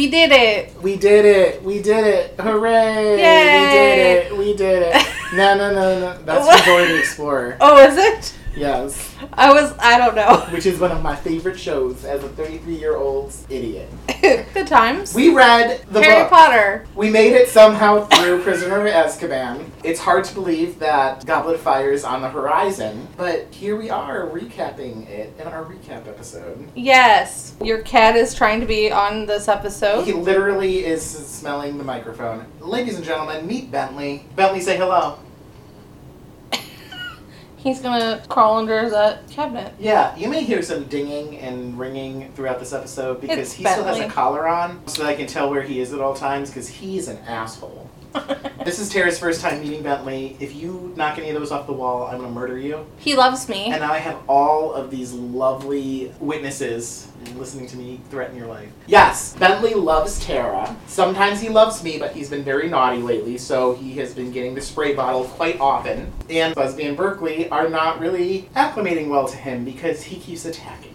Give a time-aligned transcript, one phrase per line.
[0.00, 0.74] We did it.
[0.80, 1.62] We did it.
[1.62, 2.40] We did it.
[2.40, 3.10] Hooray.
[3.10, 4.38] We did it.
[4.38, 5.06] We did it.
[5.34, 6.22] No, no, no, no.
[6.22, 7.58] That's from Dora the Explorer.
[7.60, 8.34] Oh, is it?
[8.60, 9.14] Yes.
[9.32, 9.74] I was.
[9.78, 10.36] I don't know.
[10.52, 13.88] Which is one of my favorite shows as a 33 year old idiot.
[14.20, 15.14] Good times.
[15.14, 16.30] We read the Harry book.
[16.30, 16.86] Potter.
[16.94, 19.64] We made it somehow through Prisoner of Azkaban.
[19.82, 23.88] It's hard to believe that Goblet of Fire is on the horizon, but here we
[23.88, 26.68] are recapping it in our recap episode.
[26.74, 30.04] Yes, your cat is trying to be on this episode.
[30.04, 32.44] He literally is smelling the microphone.
[32.60, 34.26] Ladies and gentlemen, meet Bentley.
[34.36, 35.18] Bentley, say hello.
[37.62, 39.74] He's gonna crawl under that cabinet.
[39.78, 43.84] Yeah, you may hear some dinging and ringing throughout this episode because It's he still
[43.84, 44.14] has a Bentley.
[44.14, 47.08] collar on, so that I can tell where he is at all times because he's
[47.08, 47.88] an asshole.
[48.64, 50.36] This is Tara's first time meeting Bentley.
[50.38, 52.84] If you knock any of those off the wall, I'm gonna murder you.
[52.98, 53.66] he loves me.
[53.70, 58.70] And now I have all of these lovely witnesses listening to me threaten your life.
[58.86, 60.76] Yes, Bentley loves Tara.
[60.86, 64.54] Sometimes he loves me, but he's been very naughty lately, so he has been getting
[64.54, 66.12] the spray bottle quite often.
[66.28, 70.90] And Busby and Berkeley are not really acclimating well to him because he keeps attacking.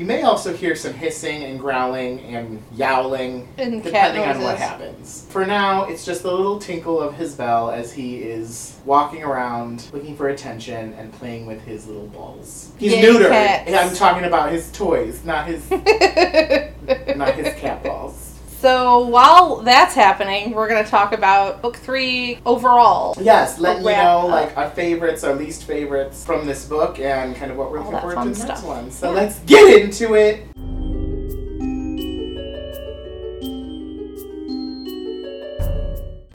[0.00, 5.26] You may also hear some hissing and growling and yowling And depending on what happens.
[5.28, 9.90] For now, it's just the little tinkle of his bell as he is walking around
[9.92, 12.72] looking for attention and playing with his little balls.
[12.78, 13.28] He's Yay, neutered.
[13.28, 13.74] cats.
[13.74, 15.70] I'm talking about his toys, not his
[17.14, 18.29] not his cat balls.
[18.60, 23.14] So while that's happening, we're gonna talk about book three overall.
[23.20, 27.34] Yes, let you Wrap know like our favorites, our least favorites from this book, and
[27.36, 28.68] kind of what we're All looking that forward fun to the next stuff.
[28.68, 28.90] one.
[28.90, 29.20] So Yeah.
[29.20, 30.46] let's get into it.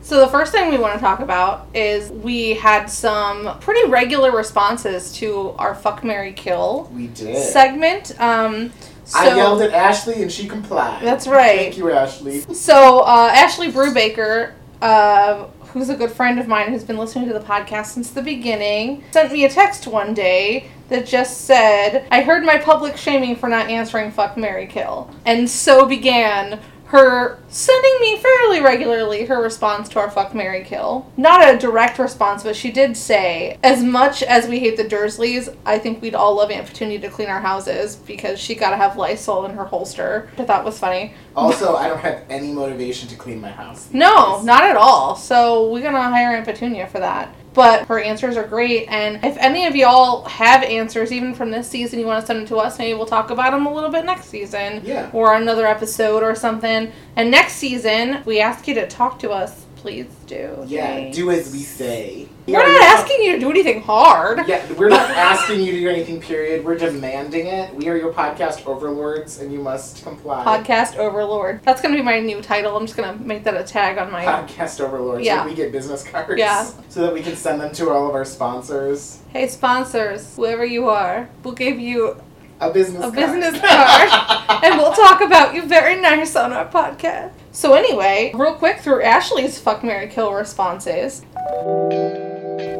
[0.02, 4.32] So the first thing we want to talk about is we had some pretty regular
[4.32, 7.36] responses to our fuck Mary Kill We did.
[7.38, 8.14] segment.
[8.22, 8.72] Um,
[9.06, 11.02] so I yelled at Ashley and she complied.
[11.04, 11.60] That's right.
[11.60, 12.42] Thank you, Ashley.
[12.54, 17.34] So, uh, Ashley Brubaker, uh, who's a good friend of mine who's been listening to
[17.34, 22.22] the podcast since the beginning, sent me a text one day that just said, I
[22.22, 25.10] heard my public shaming for not answering Fuck Mary Kill.
[25.26, 31.12] And so began her sending me fairly regularly her response to our Fuck Mary Kill.
[31.18, 35.56] Not a direct response, but she did say, as much as we hate the Dursleys,
[35.66, 38.98] I think we'd all love Aunt Petunia to clean our houses because she gotta have
[38.98, 41.14] Lysol in her holster, I thought was funny.
[41.36, 43.90] Also, I don't have any motivation to clean my house.
[43.92, 44.46] No, days.
[44.46, 45.16] not at all.
[45.16, 47.34] So we're gonna hire Aunt Petunia for that.
[47.56, 51.68] But her answers are great, and if any of y'all have answers, even from this
[51.70, 53.90] season, you want to send them to us, maybe we'll talk about them a little
[53.90, 55.10] bit next season, Yeah.
[55.14, 56.92] or another episode or something.
[57.16, 59.65] And next season, we ask you to talk to us.
[59.86, 60.64] Please do.
[60.66, 61.16] Yeah, Thanks.
[61.16, 62.28] do as we say.
[62.48, 64.48] We're not asking you to do anything hard.
[64.48, 66.66] Yeah, we're not asking you to do anything, period.
[66.66, 67.72] We're demanding it.
[67.76, 70.44] We are your podcast overlords, and you must comply.
[70.44, 71.62] Podcast Overlord.
[71.62, 72.76] That's gonna be my new title.
[72.76, 74.26] I'm just gonna make that a tag on my.
[74.26, 75.24] Podcast overlords.
[75.24, 75.44] Yeah.
[75.44, 76.40] So we get business cards.
[76.40, 76.64] Yeah.
[76.90, 79.22] So that we can send them to all of our sponsors.
[79.34, 82.20] Hey sponsors, whoever you are, we'll give you
[82.62, 83.16] A business A card.
[83.16, 84.64] business card.
[84.64, 87.32] and we'll talk about you very nice on our podcast.
[87.52, 91.22] So anyway, real quick through Ashley's fuck Mary Kill responses.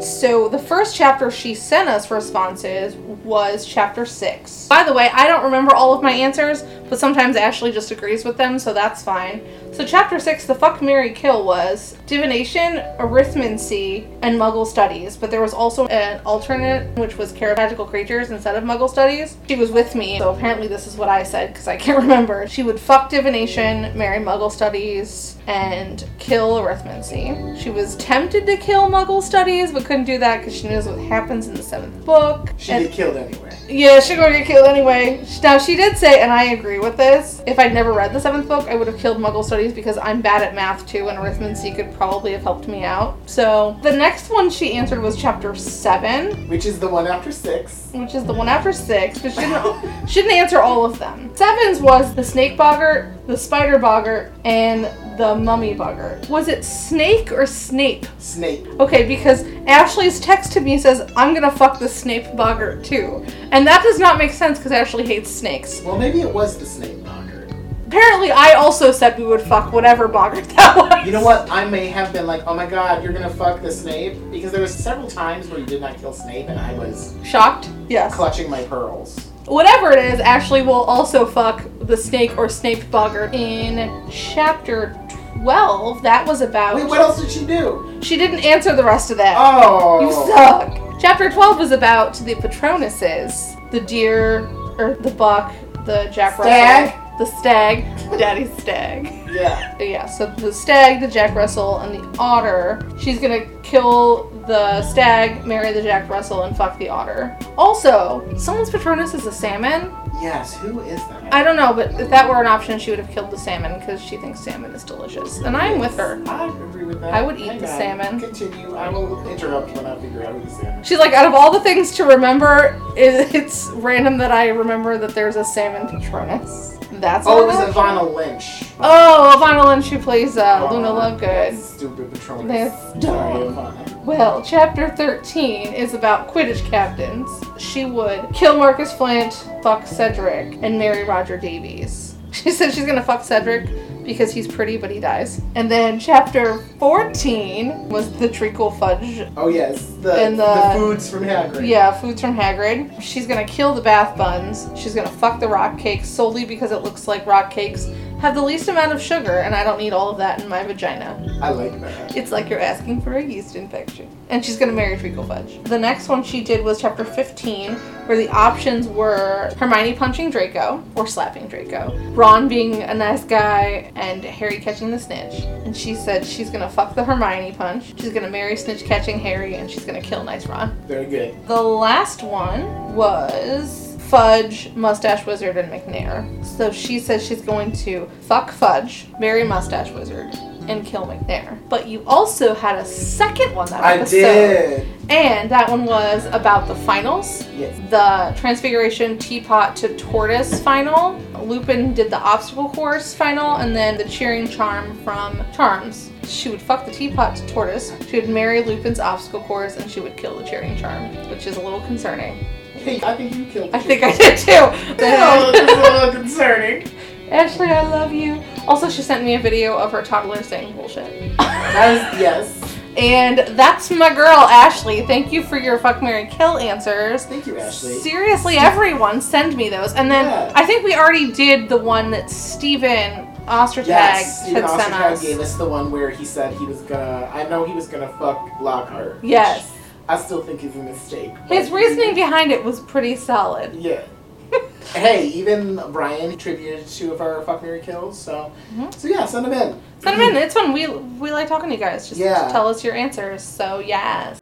[0.02, 4.68] So the first chapter she sent us responses was chapter six.
[4.68, 8.24] By the way, I don't remember all of my answers, but sometimes Ashley just agrees
[8.26, 9.42] with them, so that's fine.
[9.76, 15.18] So chapter six, the fuck Mary Kill was divination, arithmancy, and Muggle studies.
[15.18, 18.90] But there was also an alternate, which was care of magical creatures instead of Muggle
[18.90, 19.36] studies.
[19.50, 22.48] She was with me, so apparently this is what I said because I can't remember.
[22.48, 27.60] She would fuck divination, marry Muggle studies, and kill arithmancy.
[27.60, 31.00] She was tempted to kill Muggle studies, but couldn't do that because she knows what
[31.00, 32.54] happens in the seventh book.
[32.58, 33.55] She And- get killed anyway.
[33.68, 35.26] Yeah, she's gonna get killed anyway.
[35.42, 38.48] Now, she did say, and I agree with this, if I'd never read the seventh
[38.48, 41.76] book, I would have killed Muggle Studies because I'm bad at math too, and arithmancy
[41.76, 43.18] could probably have helped me out.
[43.26, 47.90] So, the next one she answered was chapter seven, Which is the one after six.
[47.94, 51.32] which is the one after six, but she didn't, she didn't answer all of them.
[51.36, 54.86] Sevens was the snake boggart, the spider boggart, and
[55.18, 56.28] the mummy boggart.
[56.30, 58.06] Was it snake or Snape?
[58.20, 58.66] Snape.
[58.80, 63.26] Okay, because Ashley's text to me says, I'm gonna fuck the Snape boggart too.
[63.52, 65.82] And that does not make sense because Ashley hates snakes.
[65.82, 67.52] Well, maybe it was the Snape boggart.
[67.88, 71.06] Apparently, I also said we would fuck whatever boggart that was.
[71.06, 71.50] You know what?
[71.50, 74.18] I may have been like, oh my god, you're gonna fuck the Snape?
[74.32, 77.70] Because there was several times where you did not kill Snape and I was Shocked?
[77.88, 78.16] Yes.
[78.16, 79.32] clutching my pearls.
[79.46, 85.00] Whatever it is, Ashley will also fuck the snake or Snape boggart in chapter
[85.42, 86.02] 12.
[86.04, 86.76] That was about.
[86.76, 88.00] Wait, what else did she do?
[88.02, 89.36] She didn't answer the rest of that.
[89.38, 90.02] Oh.
[90.02, 91.00] You suck.
[91.00, 94.48] Chapter 12 was about the Patronuses the deer,
[94.78, 95.54] or the buck,
[95.86, 97.02] the Jack Russell.
[97.18, 97.84] The stag,
[98.20, 99.06] Daddy's stag.
[99.30, 99.78] Yeah.
[99.80, 102.82] Yeah, so the stag, the Jack Russell, and the otter.
[103.00, 107.38] She's gonna kill the stag, marry the Jack Russell, and fuck the otter.
[107.58, 109.92] Also, someone's Patronus is a salmon.
[110.22, 110.56] Yes.
[110.58, 111.34] Who is that?
[111.34, 113.80] I don't know, but if that were an option, she would have killed the salmon
[113.80, 115.40] because she thinks salmon is delicious.
[115.40, 116.22] And I'm with her.
[116.28, 117.14] I agree with that.
[117.14, 117.78] I would eat Hang the on.
[117.80, 118.20] salmon.
[118.20, 118.76] Continue.
[118.76, 120.80] I will interrupt when I figure out who the salmon.
[120.80, 120.88] is.
[120.88, 124.98] She's like, out of all the things to remember, it, it's random that I remember
[124.98, 126.78] that there's a salmon Patronus.
[126.94, 127.70] That's Oh, it was an.
[127.70, 128.64] Evanna Lynch.
[128.80, 131.58] Oh, Evanna Lynch who plays uh, Luna Lovegood.
[131.60, 132.48] Stupid Patronus.
[132.48, 133.42] That's Sorry, dumb.
[133.58, 133.95] Evanna.
[134.06, 137.30] Well, chapter 13 is about Quidditch captains.
[137.58, 142.12] She would kill Marcus Flint, fuck Cedric, and marry Roger Davies.
[142.36, 143.70] She said she's gonna fuck Cedric
[144.04, 145.42] because he's pretty, but he dies.
[145.56, 149.26] And then chapter 14 was the treacle fudge.
[149.38, 151.66] Oh yes, the And the, the- foods from Hagrid.
[151.66, 153.02] Yeah, foods from Hagrid.
[153.02, 154.68] She's gonna kill the bath buns.
[154.76, 157.86] She's gonna fuck the rock cakes solely because it looks like rock cakes
[158.26, 160.64] have the least amount of sugar, and I don't need all of that in my
[160.64, 161.38] vagina.
[161.44, 162.18] I like that.
[162.18, 164.10] It's like you're asking for a yeast infection.
[164.30, 165.64] And she's gonna marry Treacle Fudge.
[165.66, 167.76] The next one she did was chapter 15,
[168.08, 173.92] where the options were Hermione punching Draco or slapping Draco, Ron being a nice guy,
[173.96, 175.44] and Harry catching the snitch.
[175.44, 179.54] And she said she's gonna fuck the Hermione punch, she's gonna marry snitch catching Harry,
[179.54, 180.76] and she's gonna kill nice Ron.
[180.88, 181.48] Very good.
[181.48, 183.85] The last one was
[184.16, 186.46] Fudge, Mustache Wizard, and McNair.
[186.46, 190.34] So she says she's going to fuck Fudge, marry Mustache Wizard,
[190.70, 191.60] and kill McNair.
[191.68, 194.16] But you also had a second one that I episode.
[194.16, 194.88] did.
[195.10, 197.46] And that one was about the finals.
[197.58, 197.78] Yes.
[197.90, 201.20] The Transfiguration Teapot to Tortoise final.
[201.44, 206.10] Lupin did the obstacle course final, and then the cheering charm from Charms.
[206.24, 207.92] She would fuck the teapot to Tortoise.
[208.08, 211.58] She would marry Lupin's obstacle course, and she would kill the cheering charm, which is
[211.58, 212.46] a little concerning.
[212.86, 213.72] Hey, I think you killed.
[213.74, 213.80] Me.
[213.80, 214.96] I think I did too.
[214.96, 216.88] This is a little concerning.
[217.32, 218.42] Ashley, I love you.
[218.68, 221.36] Also, she sent me a video of her toddler saying bullshit.
[221.38, 222.62] That is yes.
[222.98, 225.02] And that's my girl, Ashley.
[225.06, 227.26] Thank you for your fuck Mary Kill answers.
[227.26, 227.94] Thank you, Ashley.
[228.00, 229.94] Seriously, everyone, send me those.
[229.94, 230.52] And then Yeah.
[230.56, 235.12] I think we already did the one that Steven Ostertag Yes, had Stephen sent Ostertag
[235.12, 235.22] us.
[235.22, 237.30] gave us the one where he said he was gonna.
[237.34, 239.16] I know he was gonna fuck Lockhart.
[239.22, 239.72] which Yes.
[240.08, 241.32] I still think is a mistake.
[241.48, 243.74] His reasoning behind it was pretty solid.
[243.76, 244.04] Yeah.
[244.94, 248.20] hey, even Brian contributed two of our fuck Mary kills.
[248.20, 248.94] So, Mhm.
[248.94, 249.82] so yeah, send them in.
[250.00, 250.36] Send them in.
[250.38, 250.74] It's fun.
[250.74, 252.08] We we like talking to you guys.
[252.08, 252.50] Just Yeah.
[252.52, 253.42] tell us your answers.
[253.42, 254.40] So yes.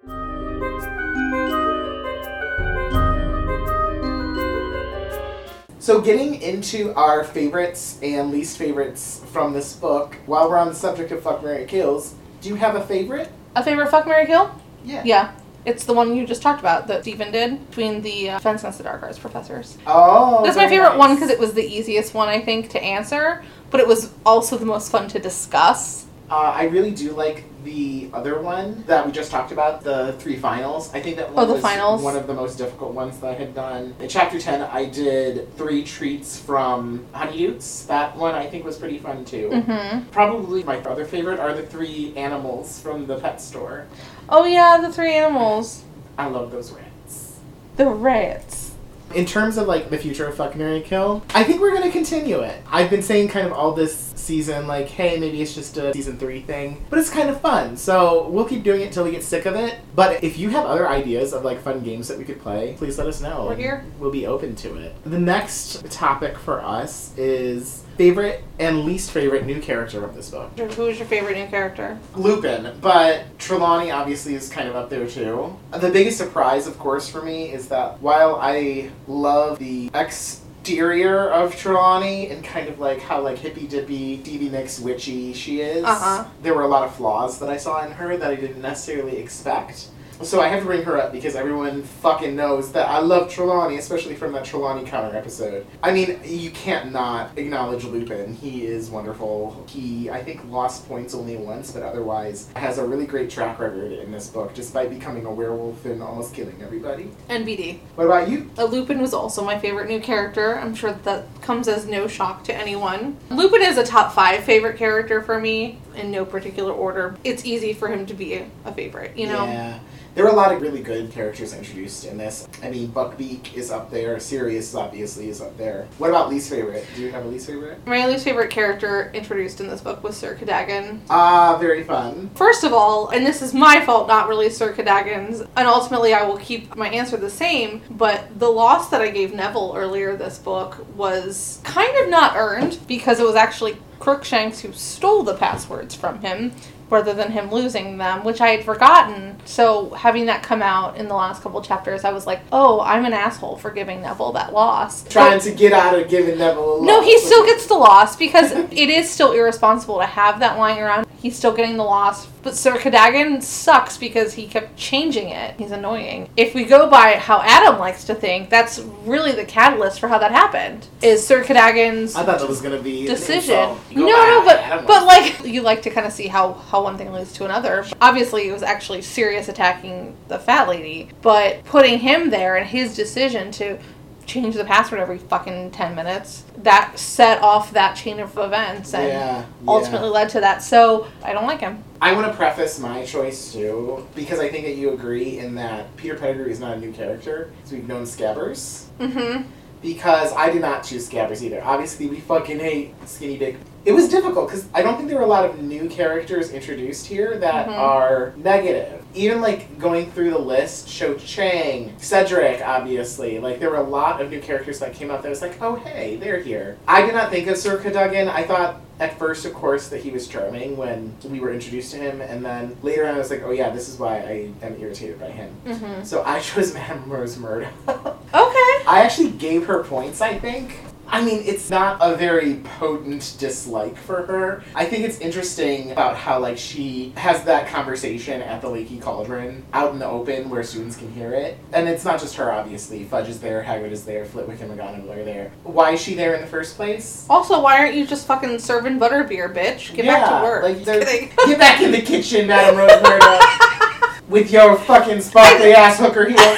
[5.79, 10.73] So, getting into our favorites and least favorites from this book, while we're on the
[10.75, 13.29] subject of fuck Mary kills, do you have a favorite?
[13.57, 14.49] A favorite fuck Mary Kill?
[14.85, 15.01] Yeah.
[15.03, 15.31] Yeah.
[15.65, 18.79] It's the one you just talked about that Stephen did between the uh, Fence Against
[18.79, 19.77] the Dark Arts professors.
[19.87, 20.43] Oh.
[20.43, 20.99] That's my favorite nice.
[20.99, 24.57] one because it was the easiest one I think to answer, but it was also
[24.57, 26.05] the most fun to discuss.
[26.29, 30.35] Uh, I really do like the other one that we just talked about, the three
[30.35, 30.93] finals.
[30.93, 32.01] I think that one Oh, the was finals.
[32.01, 33.95] one of the most difficult ones that I had done.
[33.99, 37.87] In chapter 10, I did three treats from Honeydukes.
[37.87, 39.49] That one I think was pretty fun too.
[39.51, 40.09] Mm-hmm.
[40.11, 43.87] Probably my other favorite are the three animals from the pet store.
[44.29, 45.83] Oh yeah, the three animals,
[46.17, 47.39] I love those rats.
[47.77, 48.72] the rats.
[49.13, 52.39] In terms of like the future of Fuck Mary Kill, I think we're gonna continue
[52.39, 52.61] it.
[52.69, 56.17] I've been saying kind of all this season, like, hey, maybe it's just a season
[56.17, 57.77] three thing, but it's kind of fun.
[57.77, 59.79] So we'll keep doing it until we get sick of it.
[59.95, 62.97] But if you have other ideas of like fun games that we could play, please
[62.97, 63.45] let us know.
[63.47, 63.85] We're here.
[63.99, 64.95] We'll be open to it.
[65.03, 70.57] The next topic for us is favorite and least favorite new character of this book.
[70.57, 71.97] Who's your favorite new character?
[72.15, 75.55] Lupin, but Trelawney obviously is kind of up there too.
[75.71, 81.55] The biggest surprise, of course, for me is that while I love the exterior of
[81.55, 86.23] Trelawney and kind of like how like hippy dippy, Stevie Nicks witchy she is, Uh-huh.
[86.41, 89.17] there were a lot of flaws that I saw in her that I didn't necessarily
[89.17, 89.87] expect.
[90.23, 93.77] So I have to bring her up because everyone fucking knows that I love Trelawney,
[93.77, 95.65] especially from that Trelawney counter episode.
[95.81, 98.33] I mean, you can't not acknowledge Lupin.
[98.33, 99.65] He is wonderful.
[99.69, 103.91] He, I think, lost points only once, but otherwise has a really great track record
[103.91, 107.11] in this book, despite becoming a werewolf and almost killing everybody.
[107.29, 107.79] NBD.
[107.95, 108.49] What about you?
[108.57, 110.57] Uh, Lupin was also my favorite new character.
[110.57, 113.17] I'm sure that comes as no shock to anyone.
[113.29, 117.15] Lupin is a top five favorite character for me in no particular order.
[117.23, 119.45] It's easy for him to be a, a favorite, you know?
[119.45, 119.79] Yeah.
[120.15, 122.47] There were a lot of really good characters introduced in this.
[122.61, 124.19] I mean, Buckbeak is up there.
[124.19, 125.87] Sirius obviously is up there.
[125.97, 126.85] What about least favorite?
[126.95, 127.85] Do you have a least favorite?
[127.87, 131.01] My least favorite character introduced in this book was Sir Cadogan.
[131.09, 132.29] Ah, very fun.
[132.35, 136.23] First of all, and this is my fault, not really Sir Cadogan's, and ultimately I
[136.23, 140.37] will keep my answer the same, but the loss that I gave Neville earlier this
[140.37, 145.95] book was kind of not earned because it was actually Crookshanks who stole the passwords
[145.95, 146.51] from him
[146.93, 149.35] rather than him losing them, which I had forgotten.
[149.45, 153.03] So having that come out in the last couple chapters, I was like, oh, I'm
[153.03, 155.03] an asshole for giving Neville that loss.
[155.03, 158.51] Trying to get out of giving Neville a No, he still gets the loss because
[158.51, 161.07] it is still irresponsible to have that lying around.
[161.21, 162.27] He's still getting the loss.
[162.43, 165.55] But Sir Cadogan sucks because he kept changing it.
[165.57, 166.27] He's annoying.
[166.35, 170.17] If we go by how Adam likes to think, that's really the catalyst for how
[170.19, 170.85] that happened.
[171.01, 173.77] Is Sir Cadogan's I thought that was gonna be decision.
[173.95, 177.11] No, no, but but like you like to kind of see how how one thing
[177.11, 177.85] leads to another.
[178.01, 182.95] Obviously, it was actually Sirius attacking the fat lady, but putting him there and his
[182.95, 183.79] decision to
[184.25, 189.07] change the password every fucking 10 minutes that set off that chain of events and
[189.09, 189.45] Yeah, yeah.
[189.67, 193.53] ultimately led to that so i don't like him I want to preface my choice
[193.53, 196.91] too, because I think that you agree in that Peter Pettigrew is not a new
[196.91, 198.85] character, because we've known Scabbers.
[198.99, 199.43] mm-hmm
[199.81, 201.63] Because I did not choose Scabbers either.
[201.63, 203.55] Obviously, we fucking hate Skinny Dick.
[203.85, 207.05] It was difficult because I don't think there were a lot of new characters introduced
[207.07, 207.77] here that Mhm.
[207.77, 209.01] are negative.
[209.13, 213.39] Even like going through the list, Cho Chang, Cedric, obviously.
[213.39, 215.75] Like there were a lot of new characters that came up that was like, oh
[215.75, 216.77] hey, they're here.
[216.87, 218.29] I did not think of Sir Cadogan.
[218.29, 221.97] I thought at first, of course, that he was charming when we were introduced to
[221.97, 224.77] him, and then later on, I was like, oh yeah, this is why I am
[224.79, 225.49] irritated by him.
[225.67, 227.67] mm-hmm So I chose Madame Rosmerta.
[227.87, 230.77] okay I actually gave her points, I think.
[231.13, 234.63] I mean, it's not a very potent dislike for her.
[234.73, 239.63] I think it's interesting about how, like, she has that conversation at the Leaky Cauldron
[239.73, 241.59] out in the open where students can hear it.
[241.71, 243.03] And it's not just her, obviously.
[243.03, 245.51] Fudge is there, Hagrid is there, Flitwick and McGonagall are there.
[245.63, 247.27] Why is she there in the first place?
[247.29, 250.85] also why aren't you just fucking serving butterbeer bitch get back to work like.
[251.45, 256.57] Get back in the kitchen, Madame Rose with your fucking sparkly ass hooker heel.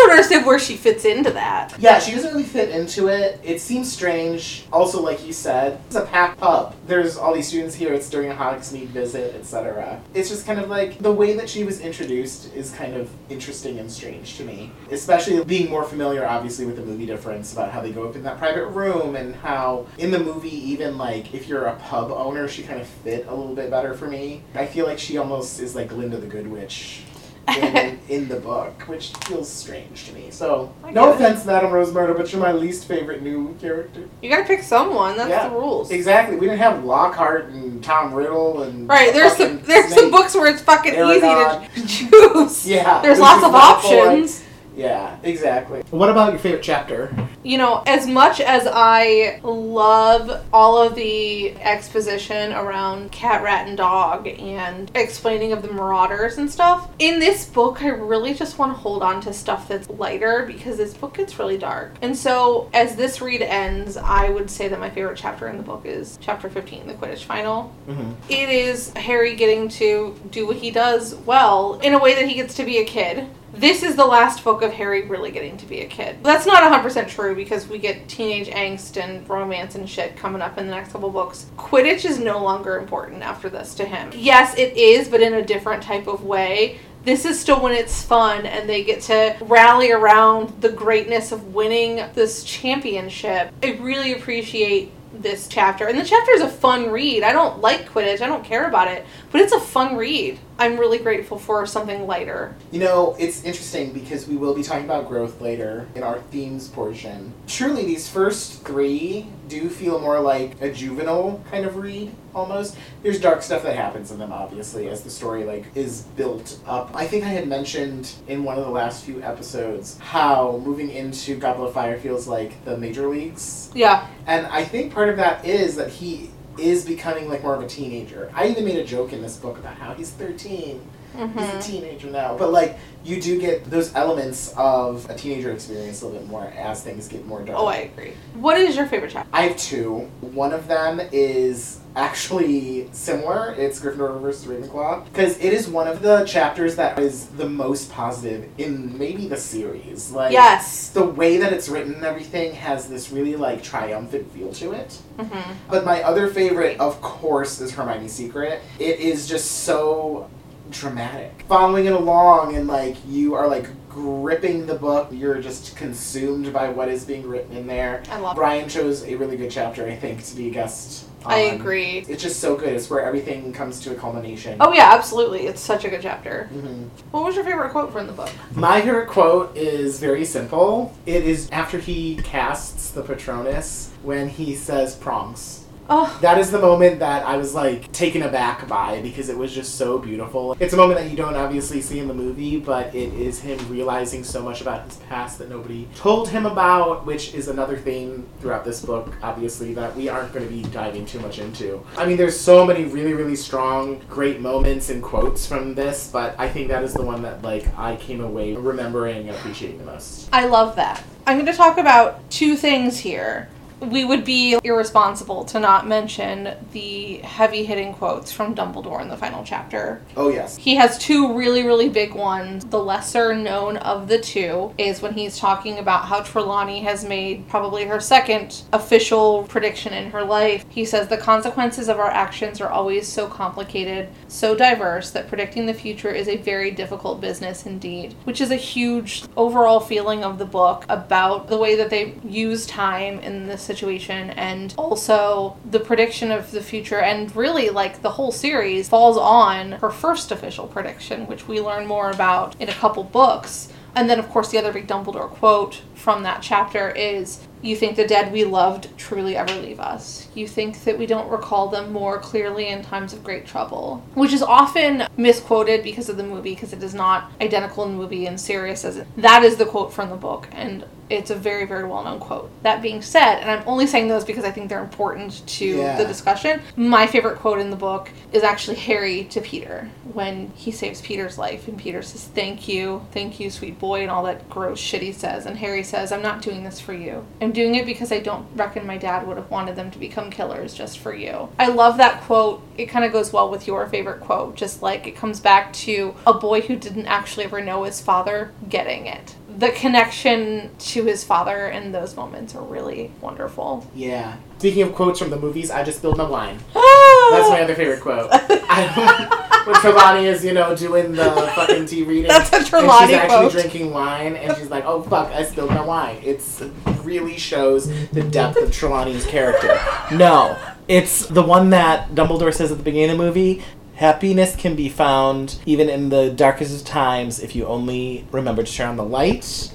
[0.00, 3.40] I of understand where she fits into that Yeah, she doesn't really fit into it.
[3.42, 4.64] It seems strange.
[4.72, 6.74] Also, like you said, it's a packed pub.
[6.86, 7.92] There's all these students here.
[7.92, 10.00] It's during a Hogsmeade visit, etc.
[10.14, 13.78] It's just kind of like the way that she was introduced is kind of interesting
[13.78, 14.70] and strange to me.
[14.90, 18.22] Especially being more familiar, obviously, with the movie difference about how they go up in
[18.22, 22.48] that private room and how in the movie, even like if you're a pub owner,
[22.48, 24.42] she kind of fit a little bit better for me.
[24.54, 27.02] I feel like she almost is like Glinda the Good Witch
[27.48, 30.28] in, in the book, which feels strange to me.
[30.30, 31.14] So, no get it.
[31.14, 34.08] offense, Madame Rosmerta, but you're my least favorite new character.
[34.22, 36.36] you gotta pick someone that's Yeah, the rules Exactly.
[36.36, 40.34] We didn't have Lockhart and Tom Riddle and Right, there's some fucking there's some books
[40.34, 41.68] where it's fucking Aragog.
[41.76, 42.66] easy to choose.
[42.68, 44.42] Yeah, There's lots of helpful, like- options.
[44.76, 45.82] Yeah, exactly.
[45.90, 47.14] What about your favorite chapter?
[47.44, 53.76] You know, as much as I love all of the exposition around cat, rat, and
[53.76, 58.74] dog and explaining of the marauders and stuff, in this book, I really just want
[58.74, 61.92] to hold on to stuff that's lighter because this book gets really dark.
[62.00, 65.62] And so, as this read ends, I would say that my favorite chapter in the
[65.62, 67.74] book is chapter 15, the Quidditch final.
[67.86, 68.12] Mm-hmm.
[68.30, 72.34] It is Harry getting to do what he does well in a way that he
[72.34, 73.26] gets to be a kid.
[73.56, 76.18] This is the last book of Harry really getting to be a kid.
[76.24, 80.58] That's not 100% true because we get teenage angst and romance and shit coming up
[80.58, 81.46] in the next couple books.
[81.56, 84.10] Quidditch is no longer important after this to him.
[84.12, 86.80] Yes, it is, but in a different type of way.
[87.04, 91.54] This is still when it's fun and they get to rally around the greatness of
[91.54, 93.52] winning this championship.
[93.62, 95.86] I really appreciate this chapter.
[95.86, 97.22] And the chapter is a fun read.
[97.22, 100.38] I don't like Quidditch, I don't care about it, but it's a fun read.
[100.58, 102.54] I'm really grateful for something lighter.
[102.70, 106.68] You know, it's interesting because we will be talking about growth later in our themes
[106.68, 107.32] portion.
[107.48, 112.76] Truly, these first three do feel more like a juvenile kind of read, almost.
[113.02, 116.90] There's dark stuff that happens in them, obviously, as the story like is built up.
[116.94, 121.36] I think I had mentioned in one of the last few episodes how moving into
[121.36, 123.70] Goblet of Fire feels like the major leagues.
[123.74, 124.06] Yeah.
[124.26, 127.66] And I think part of that is that he is becoming like more of a
[127.68, 128.30] teenager.
[128.34, 130.80] I even made a joke in this book about how he's 13
[131.14, 132.36] he's a hmm teenager now.
[132.36, 136.44] But like you do get those elements of a teenager experience a little bit more
[136.56, 137.58] as things get more dark.
[137.58, 138.14] Oh, I agree.
[138.34, 139.28] What is your favorite chapter?
[139.32, 140.08] I have two.
[140.20, 143.54] One of them is actually similar.
[143.56, 147.90] It's Gryffindor versus Ravenclaw because it is one of the chapters that is the most
[147.92, 150.10] positive in maybe the series.
[150.10, 150.88] Like Yes.
[150.90, 154.98] the way that it's written and everything has this really like triumphant feel to it.
[155.20, 158.62] hmm But my other favorite, of course, is Hermione's Secret.
[158.78, 160.28] It is just so
[160.74, 161.44] dramatic.
[161.48, 166.68] Following it along and like you are like gripping the book, you're just consumed by
[166.68, 168.02] what is being written in there.
[168.10, 168.40] I love it.
[168.40, 171.06] Brian chose a really good chapter, I think, to be a guest.
[171.26, 172.04] I agree.
[172.06, 172.74] It's just so good.
[172.74, 174.58] It's where everything comes to a culmination.
[174.60, 175.46] Oh yeah, absolutely.
[175.46, 176.50] It's such a good chapter.
[176.52, 176.88] Mhm.
[177.12, 178.28] What was your favorite quote from the book?
[178.54, 180.92] My favorite quote is very simple.
[181.06, 185.63] It is after he casts the Patronus when he says prongs.
[185.90, 189.52] Oh, That is the moment that I was like taken aback by because it was
[189.52, 190.56] just so beautiful.
[190.58, 193.58] It's a moment that you don't obviously see in the movie, but it is him
[193.68, 198.26] realizing so much about his past that nobody told him about, which is another theme
[198.40, 201.84] throughout this book, obviously, that we aren't going to be diving too much into.
[201.98, 206.34] I mean, there's so many really, really strong, great moments and quotes from this, but
[206.38, 209.84] I think that is the one that like I came away remembering and appreciating the
[209.84, 210.30] most.
[210.32, 211.04] I love that.
[211.26, 213.48] I'm going to talk about two things here.
[213.80, 219.16] We would be irresponsible to not mention the heavy hitting quotes from Dumbledore in the
[219.16, 220.00] final chapter.
[220.16, 220.56] Oh yes.
[220.56, 222.64] He has two really, really big ones.
[222.64, 227.48] The lesser known of the two is when he's talking about how Trelawney has made
[227.48, 230.64] probably her second official prediction in her life.
[230.68, 235.66] He says the consequences of our actions are always so complicated, so diverse, that predicting
[235.66, 238.14] the future is a very difficult business indeed.
[238.24, 242.66] Which is a huge overall feeling of the book about the way that they use
[242.66, 248.10] time in this situation and also the prediction of the future and really like the
[248.10, 252.72] whole series falls on her first official prediction which we learn more about in a
[252.74, 253.72] couple books.
[253.94, 257.96] And then of course the other big dumbledore quote from that chapter is you think
[257.96, 260.28] the dead we loved truly ever leave us.
[260.34, 264.34] You think that we don't recall them more clearly in times of great trouble, which
[264.34, 268.26] is often misquoted because of the movie, because it is not identical in the movie
[268.26, 269.06] and serious as it.
[269.16, 272.50] That is the quote from the book, and it's a very, very well known quote.
[272.62, 275.96] That being said, and I'm only saying those because I think they're important to Yeah.
[275.96, 280.70] the discussion, my favorite quote in the book is actually Harry to Peter when he
[280.70, 284.50] saves Peter's life, and Peter says, Thank you, thank you, sweet boy, and all that
[284.50, 285.46] gross shit he says.
[285.46, 287.26] And Harry says, I'm not doing this for you.
[287.40, 290.30] I'm doing it because I don't reckon my dad would have wanted them to become
[290.30, 291.48] killers just for you.
[291.58, 292.62] I love that quote.
[292.76, 296.14] It kind of goes well with your favorite quote, just like it comes back to
[296.26, 299.36] a boy who didn't actually ever know his father getting it.
[299.56, 303.86] The connection to his father in those moments are really wonderful.
[303.94, 304.36] Yeah.
[304.58, 306.58] Speaking of quotes from the movies, I just build my wine.
[306.74, 308.28] That's my other favorite quote.
[308.32, 312.28] I, when Trelawney is, you know, doing the fucking tea reading.
[312.28, 313.52] That's a and Trelawney she's actually quote.
[313.52, 316.62] drinking wine, and she's like, "Oh fuck, I spilled my wine." It's
[317.02, 319.78] really shows the depth of Trelawney's character.
[320.12, 323.62] No, it's the one that Dumbledore says at the beginning of the movie.
[323.96, 328.72] Happiness can be found even in the darkest of times if you only remember to
[328.72, 329.70] turn on the light.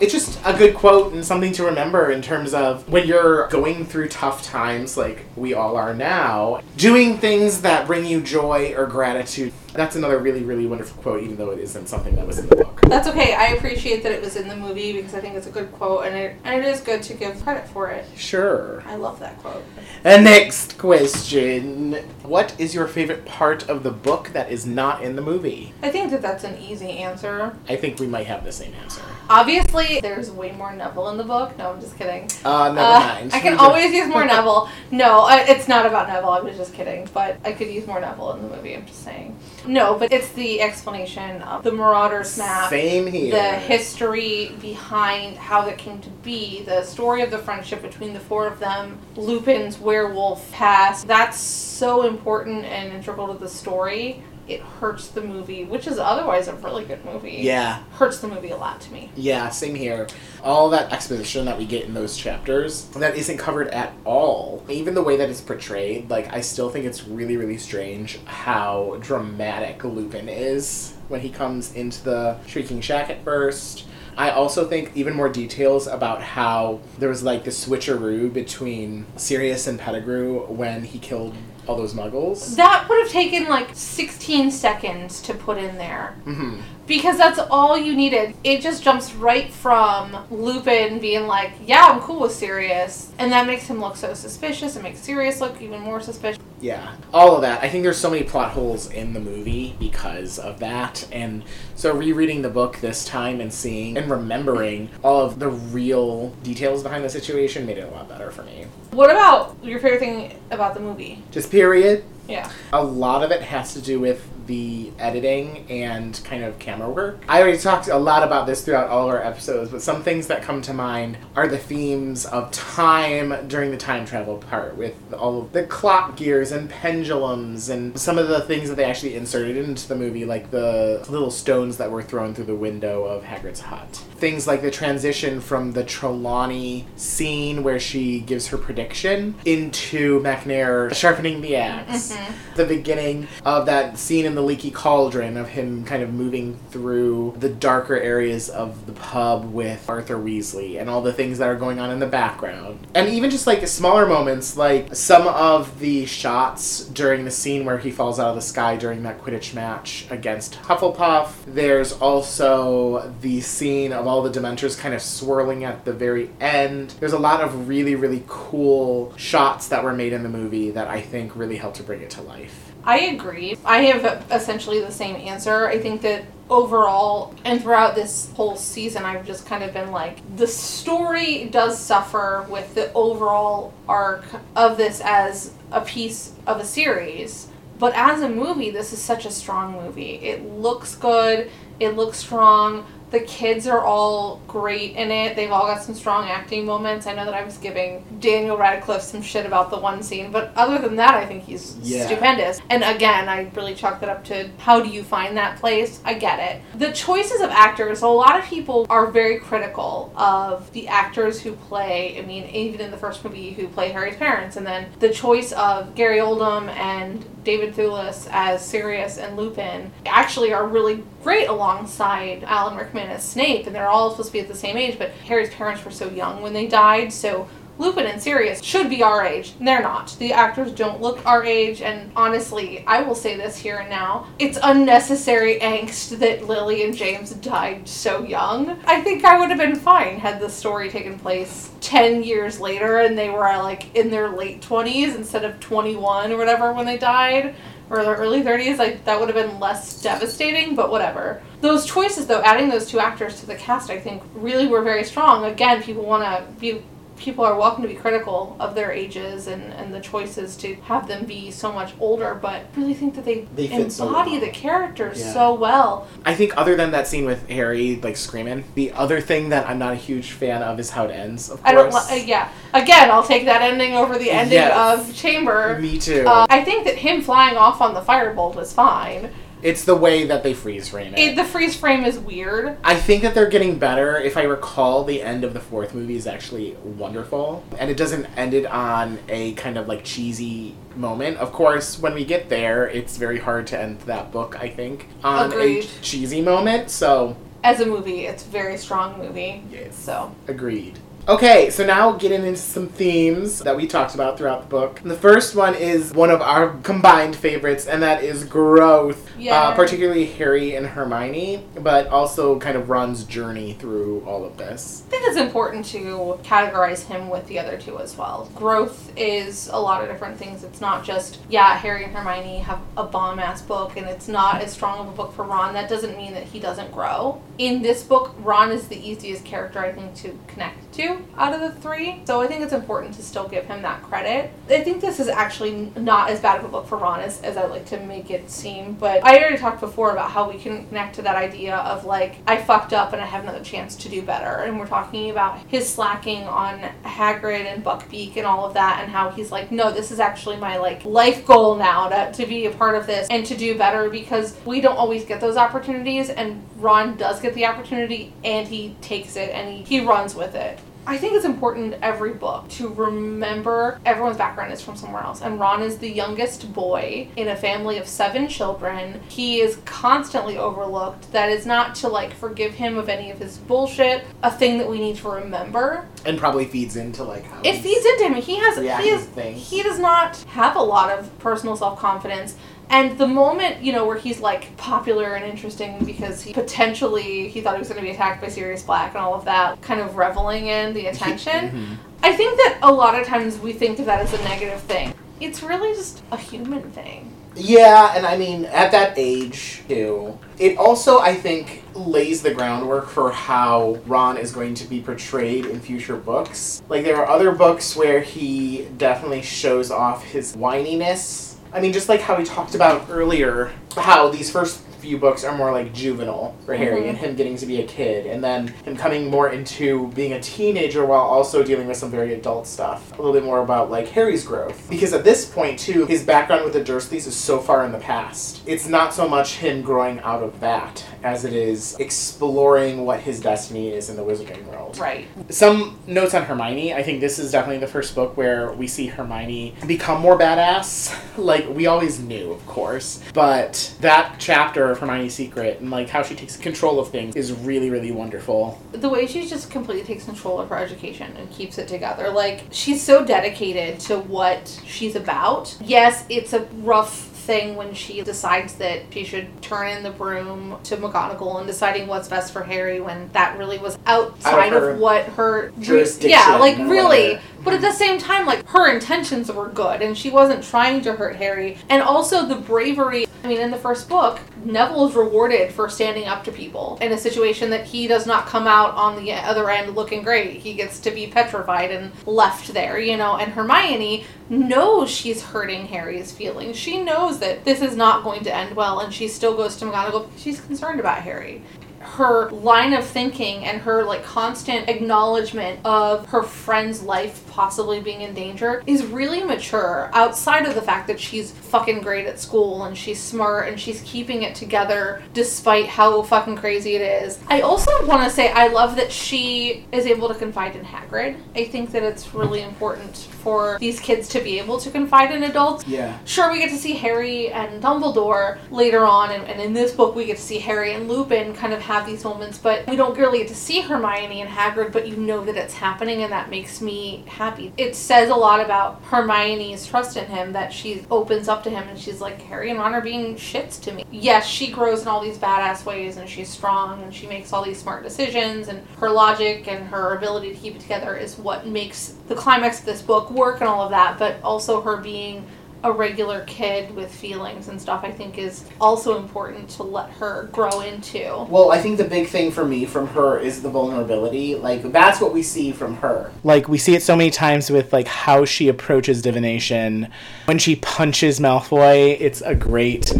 [0.00, 3.84] It's just a good quote and something to remember in terms of when you're going
[3.84, 8.86] through tough times like we all are now, doing things that bring you joy or
[8.86, 9.52] gratitude.
[9.78, 12.56] That's another really, really wonderful quote, even though it isn't something that was in the
[12.56, 12.80] book.
[12.88, 13.34] That's okay.
[13.34, 16.04] I appreciate that it was in the movie because I think it's a good quote
[16.04, 18.04] and it, and it is good to give credit for it.
[18.16, 18.82] Sure.
[18.88, 19.62] I love that quote.
[20.02, 21.92] And next question
[22.24, 25.72] What is your favorite part of the book that is not in the movie?
[25.80, 27.54] I think that that's an easy answer.
[27.68, 29.02] I think we might have the same answer.
[29.30, 31.56] Obviously, there's way more Neville in the book.
[31.58, 32.28] No, I'm just kidding.
[32.44, 33.32] Uh, never Uh, mind.
[33.34, 34.70] I can always use more Neville.
[34.90, 36.30] No, it's not about Neville.
[36.30, 37.06] I was just kidding.
[37.12, 38.74] But I could use more Neville in the movie.
[38.74, 39.36] I'm just saying.
[39.68, 42.70] No, but it's the explanation of the Marauder's map.
[42.70, 43.30] Same here.
[43.30, 48.20] the history behind how that came to be, the story of the friendship between the
[48.20, 51.06] four of them, Lupin's werewolf past.
[51.06, 54.22] That's so important and integral to the story.
[54.48, 57.38] It hurts the movie, which is otherwise a really good movie.
[57.40, 57.82] Yeah.
[57.92, 59.10] Hurts the movie a lot to me.
[59.14, 60.06] Yeah, same here.
[60.42, 64.64] All that exposition that we get in those chapters that isn't covered at all.
[64.68, 68.98] Even the way that it's portrayed, like I still think it's really, really strange how
[69.00, 73.84] dramatic Lupin is when he comes into the Shrieking Shack at first.
[74.16, 79.68] I also think even more details about how there was like the switcheroo between Sirius
[79.68, 81.36] and Pettigrew when he killed
[81.68, 82.56] all those muggles.
[82.56, 86.16] That would have taken like 16 seconds to put in there.
[86.24, 88.34] hmm Because that's all you needed.
[88.42, 93.12] It just jumps right from Lupin being like, yeah, I'm cool with Sirius.
[93.18, 94.74] And that makes him look so suspicious.
[94.74, 96.42] It makes Sirius look even more suspicious.
[96.60, 97.62] Yeah, all of that.
[97.62, 101.06] I think there's so many plot holes in the movie because of that.
[101.12, 101.44] And
[101.76, 106.82] so rereading the book this time and seeing and remembering all of the real details
[106.82, 108.66] behind the situation made it a lot better for me.
[108.92, 111.22] What about your favorite thing about the movie?
[111.30, 112.04] Just period.
[112.26, 112.50] Yeah.
[112.72, 117.22] A lot of it has to do with the editing and kind of camera work.
[117.28, 120.42] I already talked a lot about this throughout all our episodes, but some things that
[120.42, 125.42] come to mind are the themes of time during the time travel part with all
[125.42, 129.56] of the clock gears and pendulums and some of the things that they actually inserted
[129.56, 133.60] into the movie, like the little stones that were thrown through the window of Hagrid's
[133.60, 134.02] hut.
[134.16, 140.92] Things like the transition from the Trelawney scene where she gives her prediction into McNair
[140.94, 142.54] sharpening the ax mm-hmm.
[142.56, 147.34] The beginning of that scene in the leaky cauldron of him kind of moving through
[147.40, 151.56] the darker areas of the pub with Arthur Weasley and all the things that are
[151.56, 152.86] going on in the background.
[152.94, 157.78] And even just like smaller moments, like some of the shots during the scene where
[157.78, 161.32] he falls out of the sky during that Quidditch match against Hufflepuff.
[161.48, 166.90] There's also the scene of all the Dementors kind of swirling at the very end.
[167.00, 170.86] There's a lot of really, really cool shots that were made in the movie that
[170.86, 172.66] I think really helped to bring it to life.
[172.88, 173.54] I agree.
[173.66, 175.68] I have essentially the same answer.
[175.68, 180.20] I think that overall and throughout this whole season, I've just kind of been like,
[180.38, 184.24] the story does suffer with the overall arc
[184.56, 187.48] of this as a piece of a series.
[187.78, 190.14] But as a movie, this is such a strong movie.
[190.14, 192.86] It looks good, it looks strong.
[193.10, 195.34] The kids are all great in it.
[195.34, 197.06] They've all got some strong acting moments.
[197.06, 200.52] I know that I was giving Daniel Radcliffe some shit about the one scene, but
[200.56, 202.06] other than that, I think he's Yeah.
[202.06, 202.60] stupendous.
[202.70, 206.00] And again, I really chalked that up to how do you find that place?
[206.04, 206.60] I get it.
[206.78, 211.52] The choices of actors, a lot of people are very critical of the actors who
[211.52, 215.10] play, I mean, even in the first movie, who play Harry's parents, and then the
[215.10, 221.48] choice of Gary Oldman and David Thewlis as Sirius and Lupin actually are really great
[221.48, 224.98] alongside Alan Rickman as Snape, and they're all supposed to be at the same age,
[224.98, 227.48] but Harry's parents were so young when they died, so
[227.78, 229.54] Lupin and Sirius should be our age.
[229.60, 230.16] They're not.
[230.18, 234.26] The actors don't look our age, and honestly, I will say this here and now.
[234.38, 238.80] It's unnecessary angst that Lily and James died so young.
[238.84, 242.98] I think I would have been fine had the story taken place 10 years later
[242.98, 246.98] and they were like in their late 20s instead of 21 or whatever when they
[246.98, 247.54] died.
[247.90, 251.42] Or their early 30s, like that would have been less devastating, but whatever.
[251.62, 255.04] Those choices, though, adding those two actors to the cast, I think really were very
[255.04, 255.46] strong.
[255.46, 256.82] Again, people want to be
[257.18, 261.06] people are welcome to be critical of their ages and, and the choices to have
[261.08, 264.32] them be so much older, but I really think that they, They fit so embody
[264.32, 264.40] well.
[264.40, 265.32] the characters Yeah.
[265.32, 266.06] so well.
[266.24, 269.78] I think other than that scene with Harry like screaming, the other thing that I'm
[269.78, 271.50] not a huge fan of is how it ends.
[271.50, 271.90] Of I don't.
[271.90, 272.10] course.
[272.10, 272.48] Li- uh, yeah.
[272.74, 275.08] Again, I'll take that ending over the ending Yes.
[275.08, 275.78] of Chamber.
[275.80, 276.24] Me too.
[276.26, 279.30] Uh, I think that him flying off on the firebolt was fine.
[279.62, 281.18] It's the way that they freeze frame it.
[281.18, 282.76] It, the freeze frame is weird.
[282.84, 284.16] I think that they're getting better.
[284.18, 288.26] If I recall, the end of the fourth movie is actually wonderful, and it doesn't
[288.36, 291.38] end it on a kind of like cheesy moment.
[291.38, 294.56] Of course, when we get there, it's very hard to end that book.
[294.60, 295.84] I think on Agreed.
[295.84, 296.90] a cheesy moment.
[296.90, 299.62] So As a movie, it's a very strong movie.
[299.70, 299.96] Yes.
[299.96, 300.98] So Agreed.
[301.28, 305.02] Okay, so now getting into some themes that we talked about throughout the book.
[305.04, 309.28] The first one is one of our combined favorites, and that is growth.
[309.38, 309.54] Yeah.
[309.54, 315.04] Uh, particularly Harry and Hermione, but also kind of Ron's journey through all of this.
[315.06, 318.50] I think it's important to categorize him with the other two as well.
[318.54, 320.64] Growth is a lot of different things.
[320.64, 324.60] It's not just, yeah, Harry and Hermione have a bomb ass book and it's not
[324.62, 325.74] as strong of a book for Ron.
[325.74, 327.40] That doesn't mean that he doesn't grow.
[327.58, 331.60] In this book, Ron is the easiest character, I think, to connect to out of
[331.60, 332.20] the three.
[332.26, 334.50] So I think it's important to still give him that credit.
[334.68, 337.56] I think this is actually not as bad of a book for Ron as, as
[337.56, 338.94] I like to make it seem.
[338.94, 342.36] But I already talked before about how we can connect to that idea of like,
[342.46, 344.64] I fucked up and I have another chance to do better.
[344.64, 349.10] And we're talking about his slacking on Hagrid and Buckbeak and all of that, and
[349.10, 352.66] how he's like, no, this is actually my like life goal now to, to be
[352.66, 356.28] a part of this and to do better because we don't always get those opportunities.
[356.30, 360.54] And Ron does get the opportunity and he takes it and he, he runs with
[360.54, 360.78] it.
[361.08, 365.40] I think it's important in every book to remember everyone's background is from somewhere else.
[365.40, 369.18] And Ron is the youngest boy in a family of seven children.
[369.30, 371.32] He is constantly overlooked.
[371.32, 374.88] That is not to like forgive him of any of his bullshit, a thing that
[374.88, 376.06] we need to remember.
[376.26, 378.34] And probably feeds into like how It feeds into him.
[378.34, 379.30] He has he is
[379.70, 382.54] he does not have a lot of personal self confidence.
[382.90, 387.60] And the moment, you know, where he's like popular and interesting because he potentially he
[387.60, 390.00] thought he was going to be attacked by Sirius Black and all of that, kind
[390.00, 391.48] of reveling in the attention.
[391.78, 391.96] Mhm.
[392.22, 395.14] I think that a lot of times we think of that as a negative thing.
[395.40, 397.32] It's really just a human thing.
[397.54, 403.08] Yeah, and I mean, at that age, too, it also, I think, lays the groundwork
[403.08, 406.82] for how Ron is going to be portrayed in future books.
[406.88, 412.08] Like, there are other books where he definitely shows off his whininess I mean, just
[412.08, 416.54] like how we talked about earlier, how these first few books are more like juvenile
[416.66, 417.08] for Harry Mhm.
[417.10, 420.40] and him getting to be a kid, and then him coming more into being a
[420.40, 423.12] teenager while also dealing with some very adult stuff.
[423.12, 424.86] A little bit more about like Harry's growth.
[424.90, 427.98] Because at this point, too, his background with the Dursleys is so far in the
[427.98, 428.60] past.
[428.66, 433.40] It's not so much him growing out of that as it is exploring what his
[433.40, 434.98] destiny is in the wizarding world.
[434.98, 435.26] Right.
[435.50, 436.94] Some notes on Hermione.
[436.94, 441.14] I think this is definitely the first book where we see Hermione become more badass.
[441.36, 446.22] Like we always knew, of course, but that chapter of Hermione's secret and like how
[446.22, 448.80] she takes control of things is really, really wonderful.
[448.92, 452.30] the way she just completely takes control of her education and keeps it together.
[452.30, 455.76] Like she's so dedicated to what she's about.
[455.80, 460.76] Yes, it's a rough thing when she decides that she should turn in the broom
[460.84, 464.98] to McGonagall and deciding what's best for Harry when that really was outside her of
[464.98, 467.28] what her jurisdiction Yeah, like really.
[467.28, 467.40] whatever.
[467.64, 471.14] But at the same time, like her intentions were good and she wasn't trying to
[471.14, 471.78] hurt Harry.
[471.88, 473.26] And also the bravery.
[473.44, 477.12] I mean, in the first book, Neville is rewarded for standing up to people in
[477.12, 480.60] a situation that he does not come out on the other end looking great.
[480.60, 483.36] He gets to be petrified and left there, you know.
[483.36, 486.76] And Hermione knows she's hurting Harry's feelings.
[486.76, 489.84] She knows that this is not going to end well, and she still goes to
[489.84, 491.62] McGonagall she's concerned about Harry
[492.00, 498.20] her line of thinking and her like constant acknowledgement of her friend's life possibly being
[498.20, 502.84] in danger is really mature outside of the fact that she's fucking great at school
[502.84, 507.36] and she's smart and she's keeping it together despite how fucking crazy it is.
[507.48, 511.36] I also want to say I love that she is able to confide in Hagrid.
[511.56, 515.42] I think that it's really important for these kids to be able to confide in
[515.42, 516.16] adults Yeah.
[516.24, 520.14] sure we get to see harry and dumbledore later on and, and in this book
[520.14, 523.16] we get to see harry and lupin kind of have these moments but we don't
[523.16, 526.50] really get to see hermione and hagrid but you know that it's happening and that
[526.50, 531.48] makes me happy it says a lot about hermione's trust in him that she opens
[531.48, 534.04] up to him and she's like harry and ron are being shits to me.
[534.10, 537.64] Yes she grows in all these badass ways and she's strong and she makes all
[537.64, 541.66] these smart decisions and her logic and her ability to keep it together is what
[541.66, 545.46] makes the climax of this book work and all of that but also her being
[545.84, 550.48] a regular kid with feelings and stuff, I think is also important to let her
[550.52, 551.46] grow into.
[551.48, 554.54] Well, I think the big thing for me from her is the vulnerability.
[554.56, 556.32] Like that's what we see from her.
[556.42, 560.08] Like we see it so many times with like how she approaches divination.
[560.46, 563.12] When she punches Malfoy, it's a great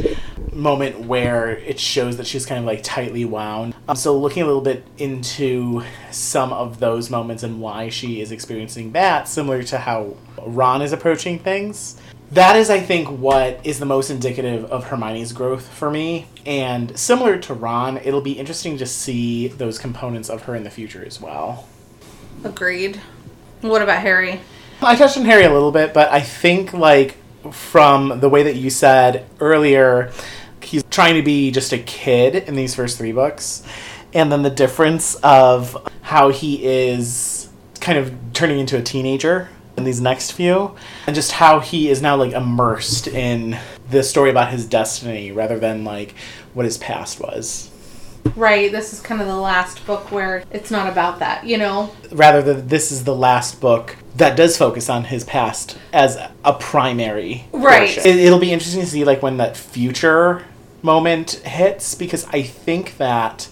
[0.52, 3.74] moment where it shows that she's kind of like tightly wound.
[3.88, 8.32] Um, so looking a little bit into some of those moments and why she is
[8.32, 12.00] experiencing that, similar to how Ron is approaching things.
[12.32, 16.26] That is, I think, what is the most indicative of Hermione's growth for me.
[16.44, 20.70] And similar to Ron, it'll be interesting to see those components of her in the
[20.70, 21.66] future as well.
[22.44, 23.00] Agreed.
[23.62, 24.40] What about Harry?
[24.82, 27.16] I touched on Harry a little bit, but I think, like,
[27.50, 30.12] from the way that you said earlier,
[30.62, 33.64] he's trying to be just a kid in these first three books.
[34.12, 37.48] And then the difference of how he is
[37.80, 40.74] kind of turning into a teenager in these next few,
[41.06, 43.56] and just how he is now, like, immersed in
[43.90, 46.14] the story about his destiny rather than, like,
[46.52, 47.70] what his past was.
[48.36, 51.90] Right, this is kind of the last book where it's not about that, you know?
[52.12, 56.52] rather than this is the last book that does focus on his past as a
[56.54, 57.94] primary Right.
[57.94, 58.18] portion.
[58.18, 60.44] It'll be interesting to see like when that future
[60.82, 63.48] moment hits because I think that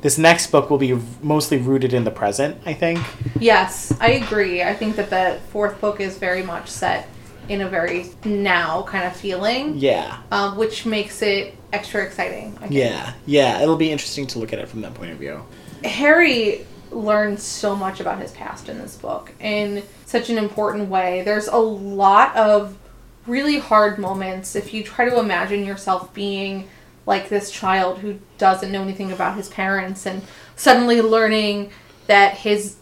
[0.00, 2.60] this next book will be mostly rooted in the present.
[2.66, 2.98] I think.
[3.38, 4.62] Yes, I agree.
[4.62, 7.08] I think that the fourth book is very much set
[7.48, 10.18] in a very now kind of feeling, Yeah.
[10.30, 12.54] um, which makes it extra exciting.
[12.58, 12.72] I think.
[12.72, 13.12] Yeah.
[13.26, 13.60] Yeah.
[13.62, 15.42] It'll be interesting to look at it from that point of view.
[15.84, 21.22] Harry learns so much about his past in this book in such an important way.
[21.22, 22.76] There's a lot of
[23.26, 26.68] really hard moments if you try to imagine yourself being
[27.10, 30.22] like this child who doesn't know anything about his parents and
[30.56, 31.70] suddenly learning
[32.06, 32.76] that his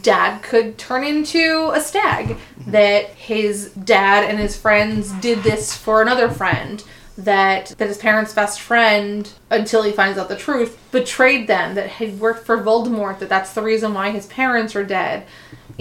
[0.00, 2.70] dad could turn into a stag, mm-hmm.
[2.70, 6.84] that his dad and his friends did this for another friend,
[7.18, 11.90] that that his parents' best friend, until he finds out the truth, betrayed them, that
[11.90, 15.26] he worked for Voldemort, that that's the reason why his parents are dead.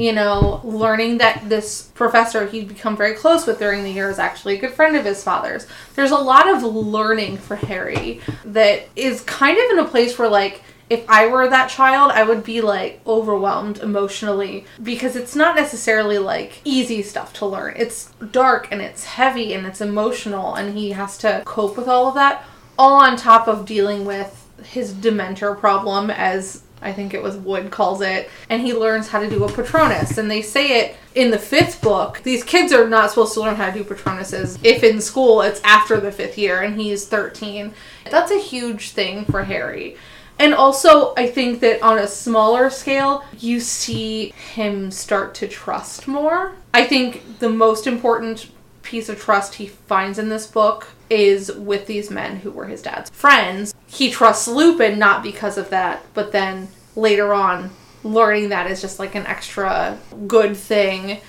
[0.02, 4.18] You know, learning that this professor he'd become very close with during the year is
[4.18, 5.68] actually a good friend of his father's.
[5.94, 10.28] There's a lot of learning for Harry that is kind of in a place where
[10.28, 15.56] like if I were that child, I would be like overwhelmed emotionally because it's not
[15.56, 17.76] necessarily like easy stuff to learn.
[17.78, 22.08] It's dark and it's heavy and it's emotional, and he has to cope with all
[22.08, 22.44] of that,
[22.78, 27.72] all on top of dealing with his dementor problem as I think it was Wood
[27.72, 30.18] calls it, and he learns how to do a Patronus.
[30.18, 32.22] And they say it in the fifth book.
[32.24, 34.58] These kids are not supposed to learn how to do Patronuses.
[34.64, 37.74] If in school, it's after the fifth year, and he's 13.
[38.10, 39.98] That's a huge thing for Harry.
[40.40, 46.08] And also, I think that on a smaller scale, you see him start to trust
[46.08, 46.54] more.
[46.74, 48.50] I think the most important
[48.82, 52.82] piece of trust he finds in this book is with these men who were his
[52.82, 53.76] dad's friends.
[53.92, 57.72] He trusts Lupin not because of that, but then later on,
[58.04, 61.20] learning that is just like an extra good thing.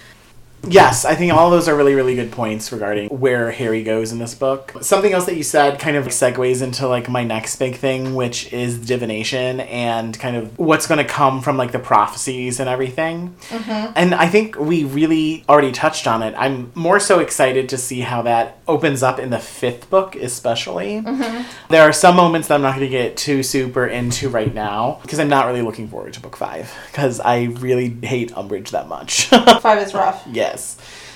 [0.69, 4.19] Yes, I think all those are really, really good points regarding where Harry goes in
[4.19, 4.73] this book.
[4.81, 8.53] Something else that you said kind of segues into like my next big thing, which
[8.53, 13.35] is divination and kind of what's going to come from like the prophecies and everything.
[13.49, 13.93] Mm-hmm.
[13.97, 16.35] And I think we really already touched on it.
[16.37, 21.03] I'm more so excited to see how that opens up in the fifth book, especially.
[21.03, 21.71] Mm-hmm.
[21.71, 25.01] There are some moments that I'm not going to get too super into right now
[25.03, 28.89] because I'm not really looking forward to book five because I really hate Umbridge that
[28.89, 29.27] much.
[29.61, 30.27] Five is rough.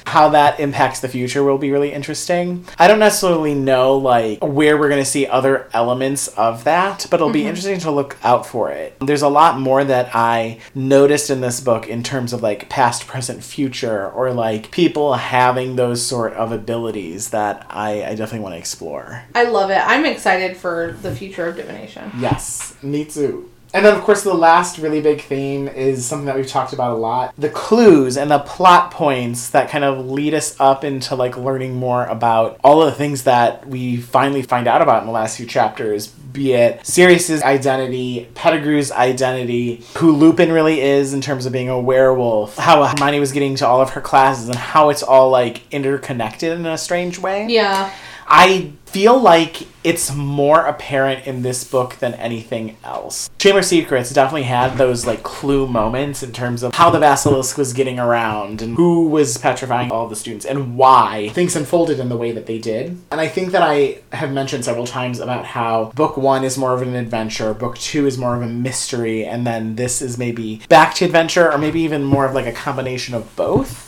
[0.07, 2.65] How that impacts the future will be really interesting.
[2.79, 7.17] I don't necessarily know like where we're going to see other elements of that, but
[7.17, 7.49] it'll be mm-hmm.
[7.49, 8.97] interesting to look out for it.
[9.01, 13.09] There's a lot more that I noticed in this book in terms of like past,
[13.09, 18.55] present, future, or like people having those sort of abilities that I, I definitely want
[18.55, 19.25] to explore.
[19.35, 19.83] I love it.
[19.85, 22.13] I'm excited for the future of divination.
[22.19, 23.51] Yes, me too.
[23.75, 26.93] And then, of course, the last really big theme is something that we've talked about
[26.93, 31.15] a lot the clues and the plot points that kind of lead us up into
[31.15, 35.07] like learning more about all of the things that we finally find out about in
[35.07, 41.21] the last few chapters be it Sirius's identity, Pettigrew's identity, who Lupin really is in
[41.21, 44.57] terms of being a werewolf, how Hermione was getting to all of her classes, and
[44.57, 47.47] how it's all like interconnected in a strange way.
[47.49, 47.91] Yeah.
[48.29, 53.29] I feel like it's more apparent in this book than anything else.
[53.39, 57.73] Chamber Secrets definitely had those like clue moments in terms of how the basilisk was
[57.73, 62.17] getting around and who was petrifying all the students and why things unfolded in the
[62.17, 62.99] way that they did.
[63.11, 66.73] And I think that I have mentioned several times about how book one is more
[66.73, 70.63] of an adventure, book two is more of a mystery, and then this is maybe
[70.69, 73.86] back to adventure or maybe even more of like a combination of both.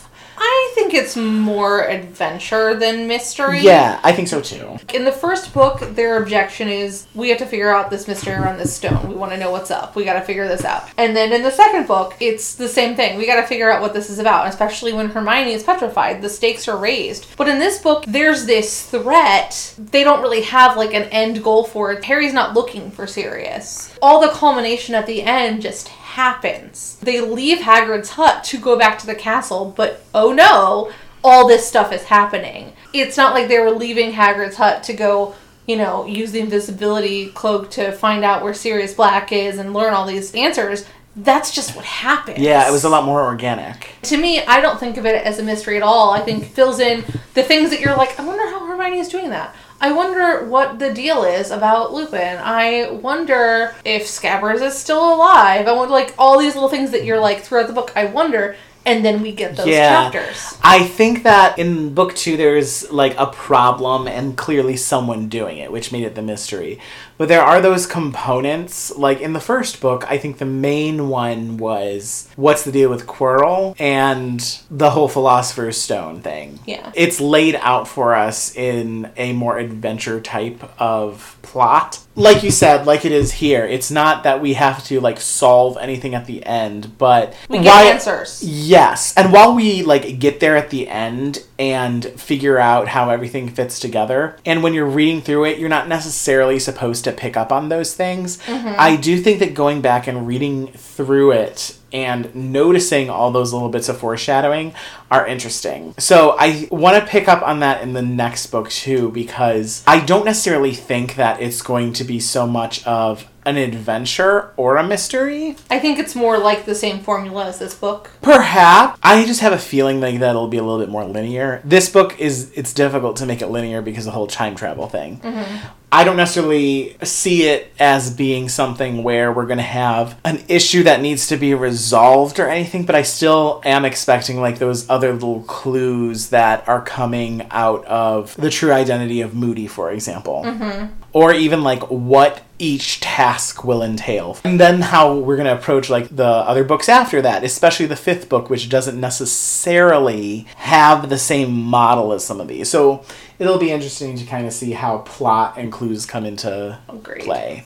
[0.89, 3.59] Think it's more adventure than mystery.
[3.59, 4.79] Yeah, I think so too.
[4.91, 8.57] In the first book, their objection is we have to figure out this mystery around
[8.57, 9.07] this stone.
[9.07, 9.95] We want to know what's up.
[9.95, 10.89] We got to figure this out.
[10.97, 13.19] And then in the second book, it's the same thing.
[13.19, 16.23] We got to figure out what this is about, especially when Hermione is petrified.
[16.23, 17.27] The stakes are raised.
[17.37, 19.75] But in this book, there's this threat.
[19.77, 22.03] They don't really have like an end goal for it.
[22.03, 23.95] Harry's not looking for Sirius.
[24.01, 25.87] All the culmination at the end just
[26.19, 26.97] happens.
[27.01, 30.91] They leave Hagrid's hut to go back to the castle, but oh no,
[31.23, 32.73] all this stuff is happening.
[32.93, 35.33] It's not like they were leaving Hagrid's hut to go,
[35.65, 39.93] you know, use the invisibility cloak to find out where Sirius Black is and learn
[39.93, 40.85] all these answers.
[41.15, 42.39] That's just what happens.
[42.39, 43.87] Yeah, it was a lot more organic.
[44.03, 46.11] To me, I don't think of it as a mystery at all.
[46.11, 49.07] I think it fills in the things that you're like, I wonder how Hermione is
[49.07, 49.55] doing that.
[49.81, 52.37] I wonder what the deal is about Lupin.
[52.37, 55.67] I wonder if Scabbers is still alive.
[55.67, 57.93] I wonder, like, all these little things that you're like throughout the book.
[57.95, 60.03] I wonder, and then we get those Yeah.
[60.11, 60.57] chapters.
[60.63, 65.71] I think that in book two, there's like a problem and clearly someone doing it,
[65.71, 66.79] which made it the mystery.
[67.19, 68.95] But there are those components.
[68.95, 73.05] Like in the first book, I think the main one was what's the deal with
[73.07, 74.39] Quirrell and
[74.71, 76.59] the whole Philosopher's Stone thing.
[76.65, 76.93] Yeah.
[76.95, 81.99] It's laid out for us in a more adventure type of plot.
[82.15, 85.77] Like you said, like it is here, it's not that we have to like solve
[85.79, 88.43] anything at the end, but We get while- answers.
[88.43, 93.47] Yes, and while we like get there at the end and figure out how everything
[93.49, 97.51] fits together, and when you're reading through it, you're not necessarily supposed to pick up
[97.51, 98.37] on those things.
[98.39, 98.75] Mm-hmm.
[98.77, 103.69] I do think that going back and reading through it and noticing all those little
[103.69, 104.73] bits of foreshadowing
[105.09, 105.95] are interesting.
[105.97, 109.99] So I want to pick up on that in the next book too because I
[109.99, 114.83] don't necessarily think that it's going to be so much of an adventure or a
[114.83, 115.55] mystery.
[115.71, 118.11] I think it's more like the same formula as this book.
[118.21, 118.99] Perhaps.
[119.01, 121.61] I just have a feeling like that it'll be a little bit more linear.
[121.63, 124.87] This book is it's difficult to make it linear because of the whole time travel
[124.87, 125.19] thing.
[125.19, 125.67] Mm-hmm.
[125.91, 130.83] I don't necessarily see it as being something where we're going to have an issue
[130.83, 135.13] that needs to be resolved or anything, but I still am expecting like those other
[135.13, 140.43] little clues that are coming out of the true identity of Moody, for example.
[140.45, 140.93] Mm-hmm.
[141.11, 144.37] Or even like what each task will entail.
[144.43, 147.95] And then how we're going to approach like the other books after that, especially the
[147.95, 152.69] fifth book, which doesn't necessarily have the same model as some of these.
[152.69, 153.03] So
[153.39, 157.65] it'll be interesting to kind of see how plot and clues come into oh, play.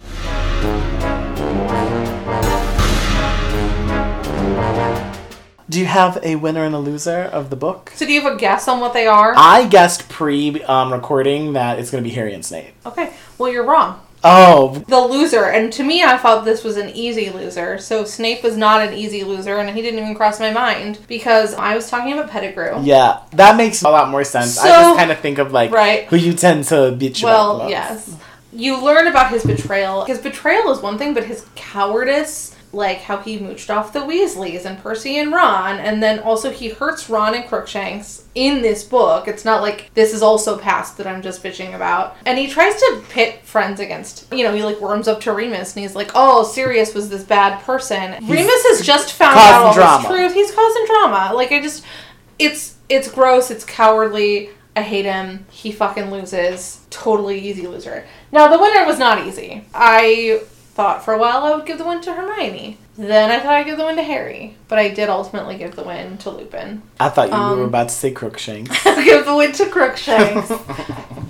[5.69, 7.91] Do you have a winner and a loser of the book?
[7.95, 9.33] So, do you have a guess on what they are?
[9.35, 12.75] I guessed pre um, recording that it's going to be Harry and Snape.
[12.85, 13.11] Okay.
[13.39, 13.99] Well, you're wrong.
[14.23, 17.77] Oh, The loser, and to me, I thought this was an easy loser.
[17.77, 21.53] So Snape was not an easy loser, and he didn't even cross my mind because
[21.55, 22.81] I was talking about Pettigrew.
[22.83, 23.19] yeah.
[23.31, 24.57] That makes a lot more sense.
[24.57, 26.05] I just kind of think of like Right.
[26.05, 27.59] who you tend to bitch about.
[27.59, 28.15] Well, yes.
[28.55, 30.05] You learn about his betrayal.
[30.05, 34.65] His betrayal is one thing, but his cowardice, like how he mooched off the Weasleys
[34.65, 39.27] and Percy and Ron, and then also he hurts Ron and Crookshanks in this book.
[39.27, 42.17] It's not like this is also past that I'm just bitching about.
[42.25, 45.75] And he tries to pit friends against, you know, he like worms up to Remus
[45.75, 48.13] and he's like, oh, Sirius was this bad person.
[48.27, 50.07] Remus has just found out all drama.
[50.07, 50.33] this truth.
[50.33, 51.31] He's causing drama.
[51.35, 51.85] Like, I just,
[52.39, 54.49] it's, it's gross, it's cowardly.
[54.75, 55.45] I hate him.
[55.51, 56.83] He fucking loses.
[56.89, 58.07] Totally easy loser.
[58.31, 59.65] Now, the winner was not easy.
[59.71, 60.41] I
[60.73, 62.77] thought for a while I would give the win to Hermione.
[62.97, 64.55] Then I thought I'd give the win to Harry.
[64.67, 66.81] But I did ultimately give the win to Lupin.
[66.99, 68.83] I thought you Um, were about to say Crookshanks.
[68.83, 70.51] Give the win to Crookshanks.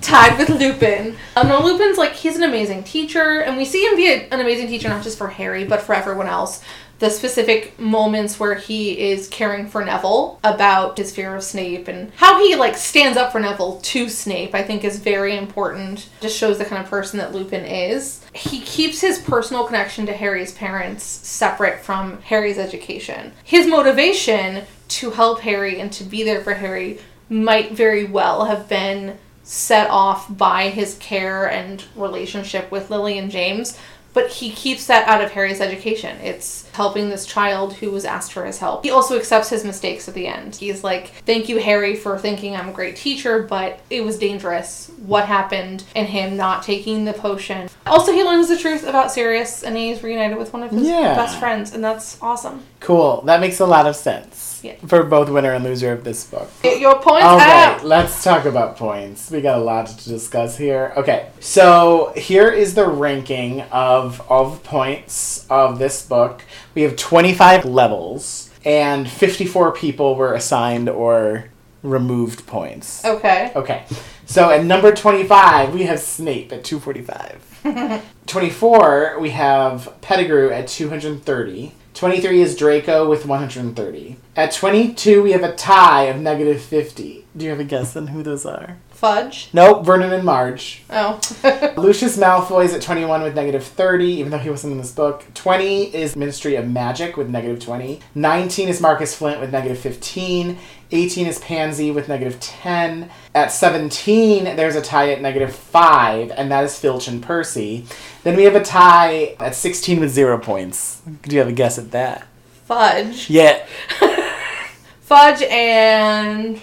[0.02, 1.16] Tied with Lupin.
[1.36, 3.40] Um, no, Lupin's like, he's an amazing teacher.
[3.40, 5.94] And we see him be a- an amazing teacher not just for Harry, but for
[5.94, 6.62] everyone else.
[7.04, 12.10] The specific moments where he is caring for Neville about his fear of Snape and
[12.16, 16.08] how he like stands up for Neville to Snape, I think is very important.
[16.22, 18.24] Just shows the kind of person that Lupin is.
[18.32, 23.32] He keeps his personal connection to Harry's parents separate from Harry's education.
[23.44, 28.66] His motivation to help Harry and to be there for Harry might very well have
[28.66, 33.78] been set off by his care and relationship with Lily and James,
[34.14, 36.16] but he keeps that out of Harry's education.
[36.22, 38.84] It's helping this child who was asked for his help.
[38.84, 40.56] He also accepts his mistakes at the end.
[40.56, 44.90] He's like, Thank you, Harry, for thinking I'm a great teacher, but it was dangerous.
[45.06, 47.68] What happened and him not taking the potion.
[47.86, 51.14] Also, he learns the truth about Sirius and he's reunited with one of his Yeah.
[51.14, 52.62] best friends, and that's awesome.
[52.80, 53.22] cool.
[53.22, 54.60] That makes a lot of sense.
[54.62, 54.74] Yeah.
[54.86, 56.50] For both winner and loser of this book.
[56.62, 57.84] Get your points All right, out.
[57.84, 59.30] let's talk about points.
[59.30, 60.92] We got a lot to discuss here.
[60.96, 66.42] Okay, so here is the ranking of all the points of this book.
[66.74, 71.50] We have 25 levels, and 54 people were assigned or
[71.82, 73.04] removed points.
[73.04, 73.52] Okay.
[73.54, 73.84] Okay,
[74.26, 78.02] so at number 25, we have Snape at 245.
[78.26, 81.72] 24, we have Pettigrew at 230.
[81.94, 84.16] 23 is Draco with 130.
[84.34, 87.24] At 22, we have a tie of negative 50.
[87.36, 88.78] Do you have a guess on who those are?
[88.94, 89.50] Fudge.
[89.52, 90.82] Nope, Vernon and Marge.
[90.88, 91.20] Oh.
[91.76, 95.24] Lucius Malfoy is at 21 with negative 30, even though he wasn't in this book.
[95.34, 98.00] 20 is Ministry of Magic with negative 20.
[98.14, 100.58] 19 is Marcus Flint with negative 15.
[100.92, 103.10] 18 is Pansy with negative 10.
[103.34, 107.84] At 17, there's a tie at negative 5, and that is Filch and Percy.
[108.22, 111.02] Then we have a tie at 16 with zero points.
[111.22, 112.26] Do you have a guess at that?
[112.64, 113.28] Fudge.
[113.28, 113.66] Yeah,
[115.00, 116.58] Fudge and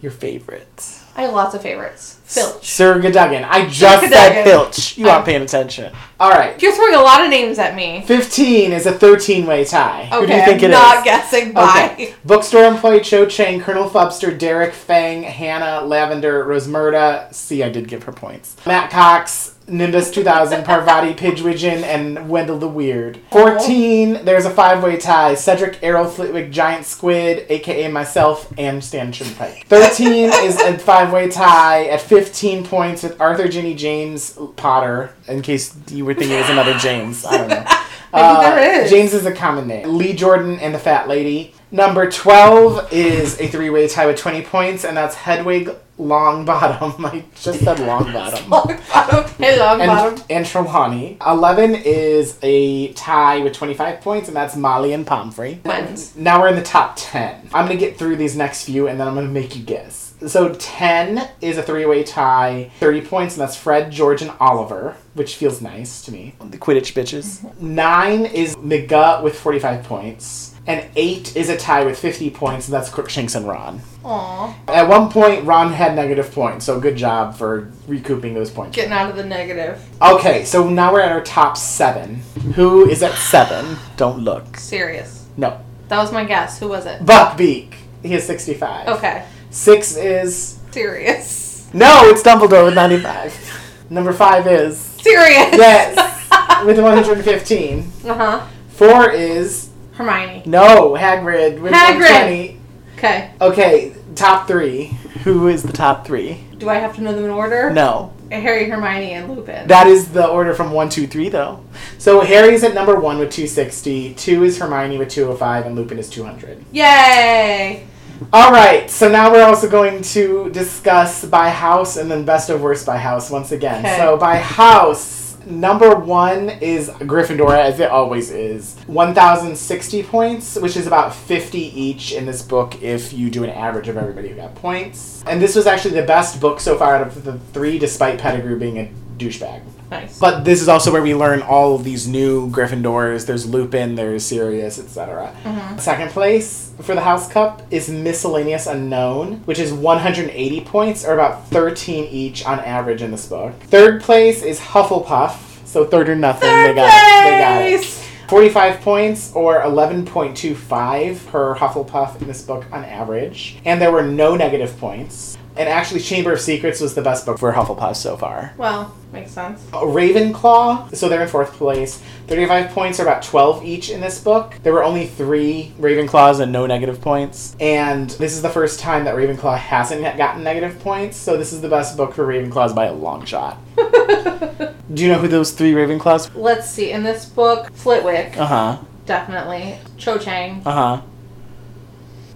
[0.00, 0.95] your favorite.
[1.16, 2.20] I have lots of favorites.
[2.24, 2.66] Filch.
[2.66, 3.44] Sir Cadogan.
[3.44, 4.98] I just said Filch.
[4.98, 5.92] You aren't paying attention.
[6.20, 6.60] All right.
[6.60, 8.02] You're throwing a lot of names at me.
[8.06, 10.08] 15 is a 13 way tie.
[10.12, 10.70] Okay, Who do you think I'm it is?
[10.70, 11.52] not guessing.
[11.52, 11.90] Bye.
[11.94, 12.14] Okay.
[12.24, 17.32] Bookstore employee Cho Chang, Colonel Fubster, Derek Fang, Hannah Lavender, Rosmerta.
[17.32, 18.56] See, I did give her points.
[18.66, 23.18] Matt Cox, Nimbus 2000, Parvati Pigwidgeon, and Wendell the Weird.
[23.32, 29.12] 14, there's a five way tie Cedric Errol Flitwick, Giant Squid, aka myself, and Stan
[29.12, 29.66] Pike.
[29.66, 35.42] 13 is a five way tie at 15 points with Arthur Ginny James Potter, in
[35.42, 37.24] case you were thinking it was another James.
[37.24, 37.64] I don't know.
[38.12, 38.90] Maybe uh, there is.
[38.90, 39.98] James is a common name.
[39.98, 41.52] Lee Jordan and the Fat Lady.
[41.70, 47.04] Number 12 is a three way tie with 20 points, and that's Hedwig Longbottom.
[47.12, 48.48] I just said Longbottom.
[48.50, 49.30] Long bottom.
[49.38, 50.14] Hey, long bottom.
[50.14, 51.16] and, and Trelawney.
[51.26, 55.60] 11 is a tie with 25 points, and that's Molly and Pomfrey.
[55.64, 56.16] Wins.
[56.16, 57.50] Now we're in the top 10.
[57.52, 59.62] I'm going to get through these next few, and then I'm going to make you
[59.62, 60.14] guess.
[60.26, 65.36] So 10 is a three-way tie, 30 points, and that's Fred, George, and Oliver, which
[65.36, 66.34] feels nice to me.
[66.40, 67.60] The Quidditch bitches.
[67.60, 70.54] 9 is McGuh with 45 points.
[70.66, 73.80] And 8 is a tie with 50 points, and that's Crookshanks and Ron.
[74.04, 74.56] Aw.
[74.66, 78.74] At one point, Ron had negative points, so good job for recouping those points.
[78.74, 79.80] Getting out of the negative.
[80.02, 82.16] Okay, so now we're at our top seven.
[82.56, 83.76] Who is at seven?
[83.96, 84.56] Don't look.
[84.56, 85.26] Sirius.
[85.36, 85.60] No.
[85.88, 86.58] That was my guess.
[86.58, 87.04] Who was it?
[87.04, 87.74] Buckbeak.
[88.02, 88.88] He has 65.
[88.88, 89.24] Okay.
[89.50, 90.58] Six is.
[90.72, 91.68] Sirius.
[91.72, 93.86] No, it's Dumbledore with 95.
[93.88, 94.78] Number five is.
[94.78, 95.56] Sirius.
[95.56, 97.92] Yes, with 115.
[98.04, 98.46] Uh huh.
[98.68, 99.65] Four is.
[99.96, 100.42] Hermione.
[100.46, 102.56] No, Hagrid with Hagrid.
[102.96, 103.30] Okay.
[103.40, 104.96] Okay, top three.
[105.24, 106.44] Who is the top three?
[106.58, 107.70] Do I have to know them in order?
[107.70, 108.12] No.
[108.30, 109.68] Harry, Hermione, and Lupin.
[109.68, 111.64] That is the order from one, two, three, though.
[111.98, 116.10] So Harry's at number one with 260, two is Hermione with 205, and Lupin is
[116.10, 116.64] 200.
[116.72, 117.86] Yay!
[118.32, 122.62] All right, so now we're also going to discuss by house and then best of
[122.62, 123.84] worst by house once again.
[123.84, 123.96] Okay.
[123.96, 128.76] So by house, number one is Gryffindor, as it always is.
[128.86, 133.88] 1,060 points, which is about 50 each in this book if you do an average
[133.88, 135.22] of everybody who got points.
[135.26, 138.58] And this was actually the best book so far out of the three, despite Pettigrew
[138.58, 139.62] being a douchebag.
[139.90, 140.18] Nice.
[140.18, 143.26] But this is also where we learn all of these new Gryffindors.
[143.26, 145.32] There's Lupin, there's Sirius, etc.
[145.44, 145.80] Mhm.
[145.80, 151.48] Second place for the House Cup is Miscellaneous Unknown, which is 180 points, or about
[151.48, 153.52] 13 each on average in this book.
[153.68, 156.48] Third place is Hufflepuff, so third or nothing.
[156.48, 157.24] Third they got it.
[157.30, 157.80] They got it.
[157.80, 158.02] place!
[158.28, 163.58] 45 points or 11.25 per Hufflepuff in this book on average.
[163.64, 165.38] And there were no negative points.
[165.58, 168.52] And actually, Chamber of Secrets was the best book for Hufflepuff so far.
[168.58, 169.62] Well, makes sense.
[169.72, 172.02] Ravenclaw, so they're in fourth place.
[172.26, 174.54] 35 points are about 12 each in this book.
[174.62, 177.56] There were only three Ravenclaws and no negative points.
[177.58, 181.52] And this is the first time that Ravenclaw hasn't yet gotten negative points, so this
[181.54, 183.58] is the best book for Ravenclaws by a long shot.
[183.76, 186.30] Do you know who those three Ravenclaws?
[186.34, 186.90] Let's see.
[186.90, 188.78] In this book, Flitwick, Uh huh.
[189.06, 189.78] definitely.
[189.96, 190.62] Cho Chang.
[190.66, 191.02] Uh huh.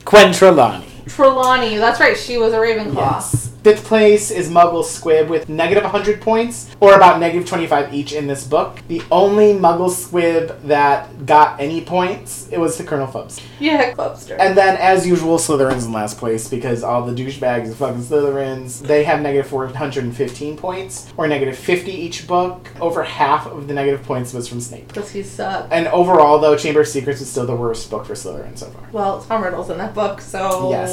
[0.06, 0.32] Gwen
[1.06, 1.76] Trelawney.
[1.76, 2.94] That's right, she was a Ravenclaw.
[2.94, 3.49] Yes.
[3.62, 8.26] Fifth place is Muggle Squib with negative 100 points, or about negative 25 each in
[8.26, 8.80] this book.
[8.88, 13.38] The only Muggle Squib that got any points, it was the Colonel Phubs.
[13.58, 14.36] Yeah, Clubster.
[14.40, 18.80] And then, as usual, Slytherin's in last place because all the douchebags of fucking Slytherins,
[18.80, 22.66] they have negative 415 points, or negative 50 each book.
[22.80, 24.88] Over half of the negative points was from Snape.
[24.88, 25.70] Because he sucked.
[25.70, 28.88] And overall, though, Chamber of Secrets is still the worst book for Slytherin so far.
[28.90, 30.70] Well, Tom Riddle's in that book, so.
[30.70, 30.90] Yes.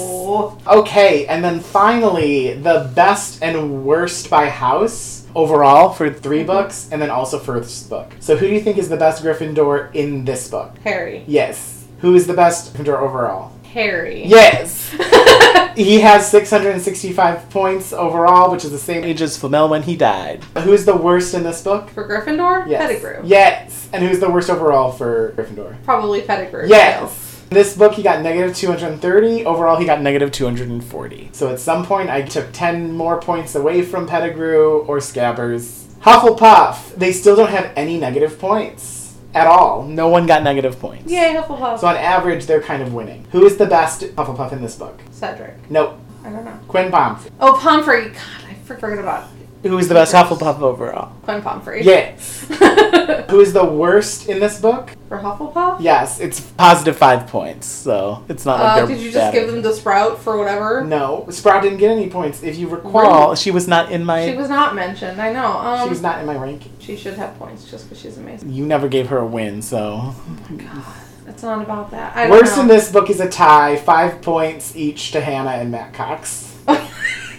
[0.68, 6.48] Okay, and then finally, the best and worst by house overall for 3 Mhm.
[6.48, 8.12] books, and then also for this book.
[8.20, 10.72] So, who do you think is the best Gryffindor in this book?
[10.84, 11.24] Harry.
[11.28, 11.84] Yes.
[12.02, 13.52] Who is the best Gryffindor overall?
[13.74, 14.24] Harry.
[14.26, 14.90] Yes.
[15.76, 20.42] he has 665 points overall, which is the same age as Flamel when he died.
[20.64, 21.90] Who's the worst in this book?
[21.92, 22.68] For Gryffindor?
[22.68, 22.82] Yes.
[22.82, 23.22] Pettigrew.
[23.24, 23.88] Yes.
[23.94, 25.76] And who's the worst overall for Gryffindor?
[25.84, 26.68] Probably Pettigrew.
[26.68, 27.27] Yes.
[27.50, 29.46] This book, he got negative 230.
[29.46, 31.30] Overall, he got negative 240.
[31.32, 35.86] So at some point, I took 10 more points away from Pettigrew or Scabbers.
[36.02, 39.84] Hufflepuff, they still don't have any negative points at all.
[39.84, 41.12] No one got negative points.
[41.12, 41.80] Yay, Hufflepuff.
[41.80, 43.26] So on average, they're kind of winning.
[43.32, 45.00] Who is the best Hufflepuff in this book?
[45.12, 45.56] Cedric.
[45.70, 46.00] Nope.
[46.24, 46.60] I don't know.
[46.68, 47.32] Quinn Pomfrey.
[47.40, 48.10] Oh, Pomfrey.
[48.10, 49.30] God, I forgot about
[49.64, 51.14] Who is the best Hufflepuff overall?
[51.24, 51.84] Quinn Pomfrey.
[51.84, 52.46] Yes.
[53.30, 54.90] Who is the worst in this book?
[55.08, 55.78] For Hufflepuff?
[55.80, 59.50] Yes, it's positive five points, so it's not like Uh, they're did you just give
[59.50, 60.84] them the sprout for whatever?
[60.84, 62.44] No, Sprout didn't get any points.
[62.44, 64.26] If you recall, she was not in my.
[64.30, 65.22] She was not mentioned.
[65.22, 65.48] I know.
[65.48, 66.74] Um, she was not in my ranking.
[66.80, 68.52] She should have points just because she's amazing.
[68.52, 70.00] You never gave her a win, so.
[70.02, 70.16] Oh
[70.50, 70.84] my god,
[71.28, 72.14] it's not about that.
[72.16, 72.64] I don't Worst know.
[72.64, 76.54] in this book is a tie, five points each to Hannah and Matt Cox.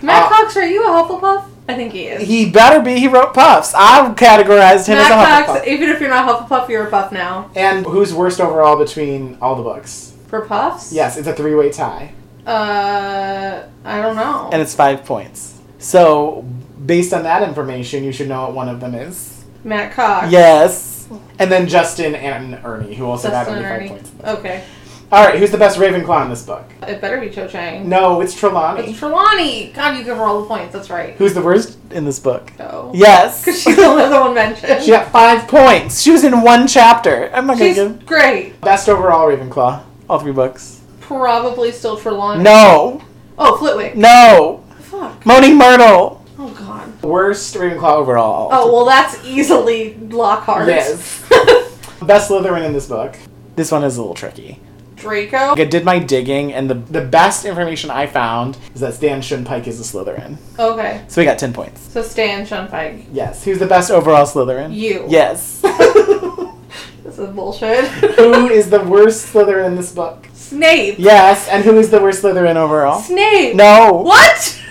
[0.02, 1.44] Matt Uh, Cox, are you a Hufflepuff?
[1.68, 2.26] I think he is.
[2.26, 2.98] He better be.
[2.98, 3.74] He wrote puffs.
[3.76, 5.66] I've categorized him Matt as a Cox, Hufflepuff.
[5.66, 7.50] even if you're not Hufflepuff, you're a Puff now.
[7.54, 10.14] And who's worst overall between all the books?
[10.28, 10.92] For Puffs?
[10.92, 12.12] Yes, it's a three-way tie,
[12.46, 14.48] Uh, I don't know.
[14.52, 15.60] and it's five points.
[15.78, 16.42] So,
[16.86, 19.44] based on that information, you should know what one of them is.
[19.64, 20.30] Matt Cox.
[20.30, 21.08] Yes.
[21.38, 24.10] And then Justin and Ernie, who also got Justin only five points.
[24.24, 24.64] Okay.
[25.10, 26.64] All right, who's the best Ravenclaw in this book?
[26.82, 27.88] It better be Cho Chang.
[27.88, 28.88] No, it's Trelawney.
[28.90, 29.72] It's Trelawney.
[29.74, 30.74] God, you give her all the points.
[30.74, 31.14] That's right.
[31.14, 32.52] Who's the worst in this book?
[32.58, 32.92] So.
[32.94, 33.40] Yes.
[33.44, 34.82] Because she's the only other one mentioned.
[34.82, 36.02] she got five points.
[36.02, 37.30] She was in one chapter.
[37.32, 38.60] I'm not gonna give great.
[38.60, 39.82] best overall Ravenclaw.
[40.10, 40.82] All three books.
[41.00, 42.42] Probably still Trelawney.
[42.44, 43.02] No,
[43.38, 43.96] Oh, Flitwick.
[43.96, 44.62] no.
[44.80, 45.24] Fuck.
[45.24, 46.22] Moaning Myrtle.
[46.38, 47.02] Oh, God.
[47.02, 48.50] Worst Ravenclaw overall.
[48.52, 50.68] Oh, well, that's easily Lockhart.
[50.68, 51.22] Yes.
[52.02, 53.16] Best Slytherin in this book.
[53.56, 54.60] This one is a little tricky.
[54.98, 55.60] Draco.
[55.60, 59.66] I did my digging, and the the best information I found is that Stan Shunpike
[59.66, 60.36] is a Slytherin.
[60.58, 61.04] Okay.
[61.08, 61.80] So we got ten points.
[61.92, 63.06] So Stan Shunpike.
[63.12, 63.44] Yes.
[63.44, 64.74] Who's the best overall Slytherin?
[64.74, 65.04] You.
[65.08, 65.62] Yes.
[67.08, 67.86] This is bullshit.
[67.86, 70.28] who is the worst Slytherin in this book?
[70.34, 70.96] Snape.
[70.98, 71.48] Yes.
[71.48, 73.00] And who is the worst Slytherin overall?
[73.00, 73.56] Snape.
[73.56, 74.02] No.
[74.04, 74.62] What?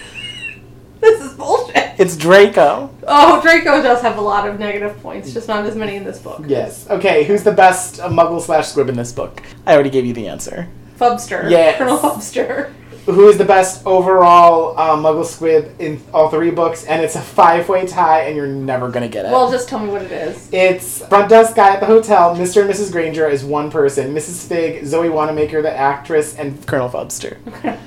[1.01, 1.56] this is bullshit.
[2.03, 2.91] It's Draco.
[3.07, 6.19] Oh, Draco does have a lot of negative points, just not as many in this
[6.19, 6.43] book.
[6.45, 6.87] Yes.
[6.89, 7.23] Okay.
[7.23, 9.41] Who's the best uh, Muggle slash Squib in this book?
[9.65, 10.67] I already gave you the answer.
[10.99, 11.49] Fubster.
[11.49, 11.79] Yes.
[11.79, 12.71] Colonel Fubster.
[13.07, 17.21] Who is the best overall uh, Muggle Squib in all three books, and it's a
[17.21, 19.31] five-way tie, and you're never gonna get it.
[19.31, 20.49] Well, just tell me what it is.
[20.51, 22.35] It's front desk guy at the hotel.
[22.35, 22.61] Mr.
[22.63, 22.91] and Mrs.
[22.91, 24.13] Granger is one person.
[24.13, 24.45] Mrs.
[24.45, 27.37] Figg, Zoe Wanamaker, the actress, and Colonel Fubster.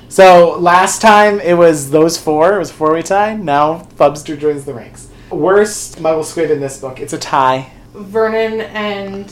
[0.09, 2.55] so last time it was those four.
[2.55, 3.35] It was a four-way tie.
[3.35, 5.07] Now Fubster joins the ranks.
[5.29, 6.99] Worst Muggle Squib in this book.
[6.99, 7.71] It's a tie.
[7.93, 9.31] Vernon and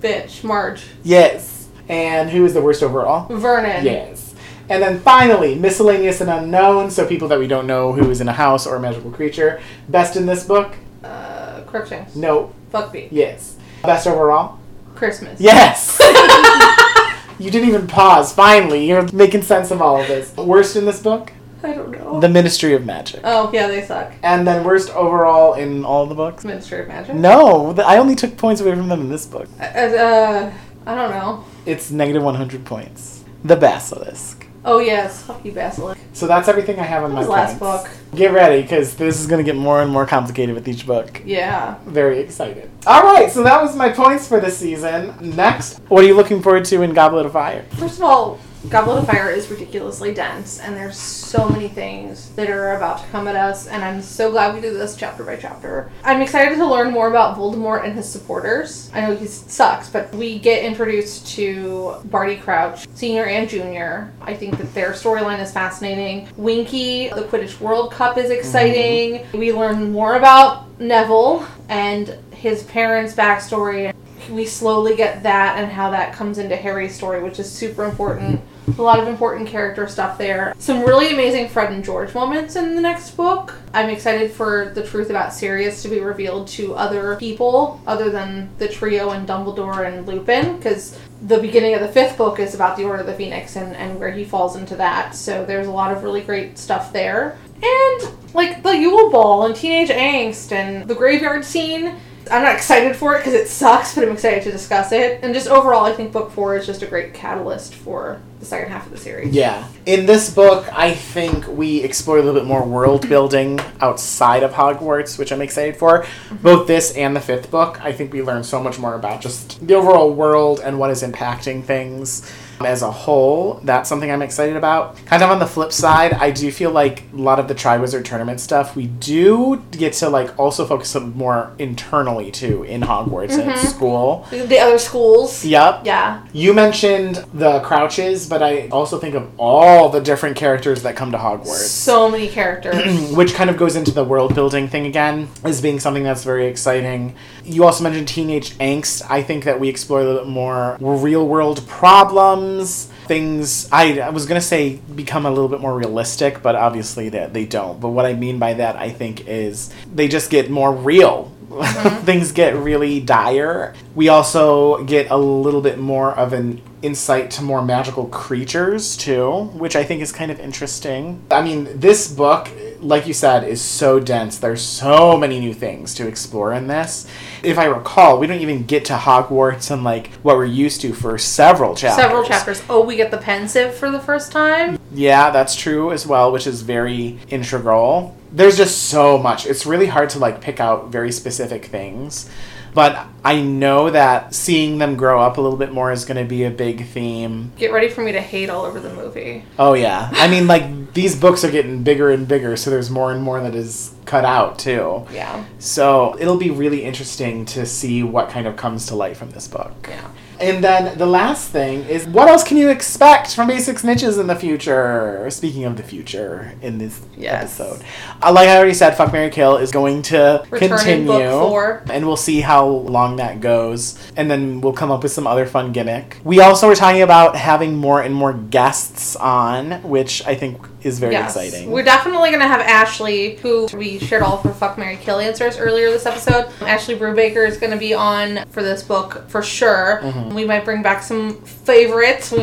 [0.00, 0.84] bitch Marge.
[1.04, 1.68] Yes.
[1.88, 3.26] And who is the worst overall?
[3.34, 3.84] Vernon.
[3.84, 4.27] Yes.
[4.68, 8.28] And then finally, miscellaneous and unknown, so people that we don't know who is in
[8.28, 9.60] a house or a magical creature.
[9.88, 10.74] Best in this book?
[11.02, 12.14] Uh, Crookshanks.
[12.14, 12.52] No.
[12.70, 13.08] Fuck me.
[13.10, 13.56] Yes.
[13.82, 14.58] Best overall?
[14.94, 15.40] Christmas.
[15.40, 15.98] Yes!
[17.38, 18.32] you didn't even pause.
[18.32, 20.36] Finally, you're making sense of all of this.
[20.36, 21.32] Worst in this book?
[21.62, 22.20] I don't know.
[22.20, 23.20] The Ministry of Magic.
[23.24, 24.12] oh yeah, they suck.
[24.22, 26.44] And then worst overall in all the books?
[26.44, 27.16] Ministry of Magic.
[27.16, 29.48] No, th- I only took points away from them in this book.
[29.58, 30.52] Uh, uh,
[30.86, 31.44] I don't know.
[31.66, 33.24] It's negative 100 points.
[33.42, 34.37] The Basilisk.
[34.64, 35.98] Oh yes, fuck you, Basilisk.
[36.12, 37.84] So that's everything I have on That my was last points.
[37.84, 37.92] book.
[38.16, 41.22] Get ready, because this is going to get more and more complicated with each book.
[41.24, 41.76] Yeah.
[41.86, 42.68] Very excited.
[42.86, 45.14] All right, so that was my points for this season.
[45.20, 47.64] Next, what are you looking forward to in Goblet of Fire?
[47.78, 48.40] First of all,
[48.70, 53.06] Goblet of Fire is ridiculously dense, and there's so many things that are about to
[53.06, 55.90] come at us, and I'm so glad we do this chapter by chapter.
[56.04, 58.90] I'm excited to learn more about Voldemort and his supporters.
[58.92, 64.12] I know he sucks, but we get introduced to Barty Crouch, Senior and Junior.
[64.20, 66.28] I think that their storyline is fascinating.
[66.36, 69.20] Winky, the Quidditch World Cup is exciting.
[69.20, 69.38] Mm-hmm.
[69.38, 73.94] We learn more about Neville and his parents' backstory
[74.30, 78.40] we slowly get that and how that comes into Harry's story, which is super important.
[78.76, 80.54] A lot of important character stuff there.
[80.58, 83.54] Some really amazing Fred and George moments in the next book.
[83.72, 88.50] I'm excited for the truth about Sirius to be revealed to other people other than
[88.58, 92.76] the trio and Dumbledore and Lupin, because the beginning of the fifth book is about
[92.76, 95.14] the Order of the Phoenix and, and where he falls into that.
[95.14, 97.38] So there's a lot of really great stuff there.
[97.62, 101.96] And like the Yule Ball and Teenage Angst and the graveyard scene.
[102.30, 105.20] I'm not excited for it because it sucks, but I'm excited to discuss it.
[105.22, 108.70] And just overall, I think book four is just a great catalyst for the second
[108.70, 109.34] half of the series.
[109.34, 109.66] Yeah.
[109.86, 114.52] In this book, I think we explore a little bit more world building outside of
[114.52, 116.02] Hogwarts, which I'm excited for.
[116.02, 116.36] Mm-hmm.
[116.36, 119.66] Both this and the fifth book, I think we learn so much more about just
[119.66, 122.30] the overall world and what is impacting things
[122.60, 123.60] as a whole.
[123.64, 124.96] That's something I'm excited about.
[125.06, 128.04] Kind of on the flip side, I do feel like a lot of the Triwizard
[128.04, 133.32] Tournament stuff, we do get to like also focus on more internally too in Hogwarts
[133.32, 133.66] and at mm-hmm.
[133.66, 134.26] school.
[134.30, 135.44] The other schools.
[135.44, 135.82] Yep.
[135.84, 136.26] Yeah.
[136.32, 141.12] You mentioned the crouches, but I also think of all the different characters that come
[141.12, 141.68] to Hogwarts.
[141.68, 143.10] So many characters.
[143.18, 146.46] which kind of goes into the world building thing again, as being something that's very
[146.46, 147.14] exciting.
[147.44, 149.02] You also mentioned teenage angst.
[149.08, 153.68] I think that we explore a little bit more real world problems, things.
[153.70, 157.32] I, I was going to say become a little bit more realistic, but obviously that
[157.32, 157.80] they don't.
[157.80, 161.32] But what I mean by that, I think, is they just get more real.
[161.48, 162.04] Mm-hmm.
[162.04, 163.74] things get really dire.
[163.94, 169.44] We also get a little bit more of an insight to more magical creatures too,
[169.54, 171.22] which I think is kind of interesting.
[171.30, 172.50] I mean, this book,
[172.80, 174.38] like you said, is so dense.
[174.38, 177.06] There's so many new things to explore in this.
[177.42, 180.92] If I recall, we don't even get to Hogwarts and like what we're used to
[180.92, 182.02] for several chapters.
[182.02, 182.62] Several chapters.
[182.68, 184.78] Oh, we get the Pensieve for the first time.
[184.92, 188.16] Yeah, that's true as well, which is very integral.
[188.32, 189.46] There's just so much.
[189.46, 192.28] It's really hard to like pick out very specific things.
[192.74, 196.28] But I know that seeing them grow up a little bit more is going to
[196.28, 197.52] be a big theme.
[197.56, 199.44] Get ready for me to hate all over the movie.
[199.58, 200.10] Oh yeah.
[200.12, 203.40] I mean like these books are getting bigger and bigger, so there's more and more
[203.40, 205.06] that is cut out too.
[205.12, 205.44] Yeah.
[205.58, 209.48] So it'll be really interesting to see what kind of comes to light from this
[209.48, 209.74] book.
[209.88, 210.10] Yeah.
[210.40, 214.26] And then the last thing is what else can you expect from Basic Snitches in
[214.28, 215.28] the future?
[215.30, 217.58] Speaking of the future in this Yes.
[217.60, 217.84] episode.
[218.22, 221.06] Uh, like I already said, Fuck Mary Kill is going to Return in continue.
[221.08, 221.82] book four.
[221.90, 223.98] And we'll see how long that goes.
[224.16, 226.18] And then we'll come up with some other fun gimmick.
[226.22, 230.98] We also were talking about having more and more guests on, which I think is
[230.98, 231.36] very Yes.
[231.36, 231.70] exciting.
[231.70, 235.18] We're definitely going to have Ashley, who we shared all of her Fuck Mary Kill
[235.18, 236.46] answers earlier this episode.
[236.62, 240.00] Ashley Brubaker is going to be on for this book for sure.
[240.02, 240.34] Mm-hmm.
[240.34, 242.30] We might bring back some favorites.
[242.32, 242.40] We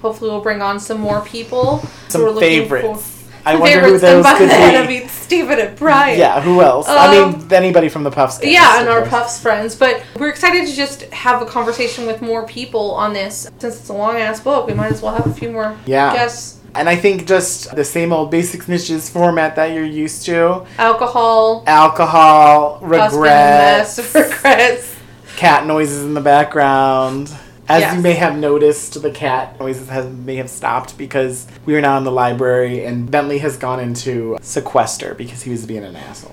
[0.00, 1.82] hopefully we'll bring on some more people.
[2.08, 3.10] Some who we're looking favorites.
[3.10, 3.16] for-
[3.48, 4.98] I wonder who those could that I be.
[4.98, 6.18] mean Stephen and Brian.
[6.18, 6.88] Yeah, who else?
[6.88, 8.38] I Um, mean, anybody from the Puffs.
[8.38, 9.10] cast, Yeah, and our course.
[9.10, 9.76] Puffs friends.
[9.76, 13.48] But we're excited to just have a conversation with more people on this.
[13.60, 16.12] Since it's a long ass book, we might as well have a few more Yeah.
[16.12, 16.56] guests.
[16.76, 20.66] And I think just the same old basic snitches format that you're used to.
[20.78, 24.94] Alcohol, Alcohol, regrets, mess, regrets.
[25.36, 27.32] cat noises in the background.
[27.68, 27.96] As Yes.
[27.96, 31.98] you may have noticed, the cat noises has, may have stopped because we are now
[31.98, 36.30] in the library and Bentley has gone into sequester because he was being an asshole.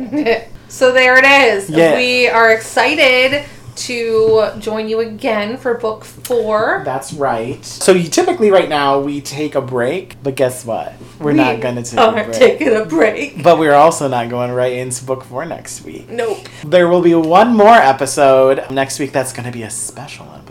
[0.67, 1.69] so there it is.
[1.71, 1.95] Yeah.
[1.95, 6.81] We are excited to join you again for book four.
[6.85, 7.63] That's right.
[7.63, 10.93] So you typically right now we take a break, but guess what?
[11.19, 12.33] We're not going to take are a break.
[12.33, 13.43] taking a break.
[13.43, 16.09] but we're also not going right into book four next week.
[16.09, 16.47] Nope.
[16.65, 20.42] There will be one more episode next week that's going to be a special episode.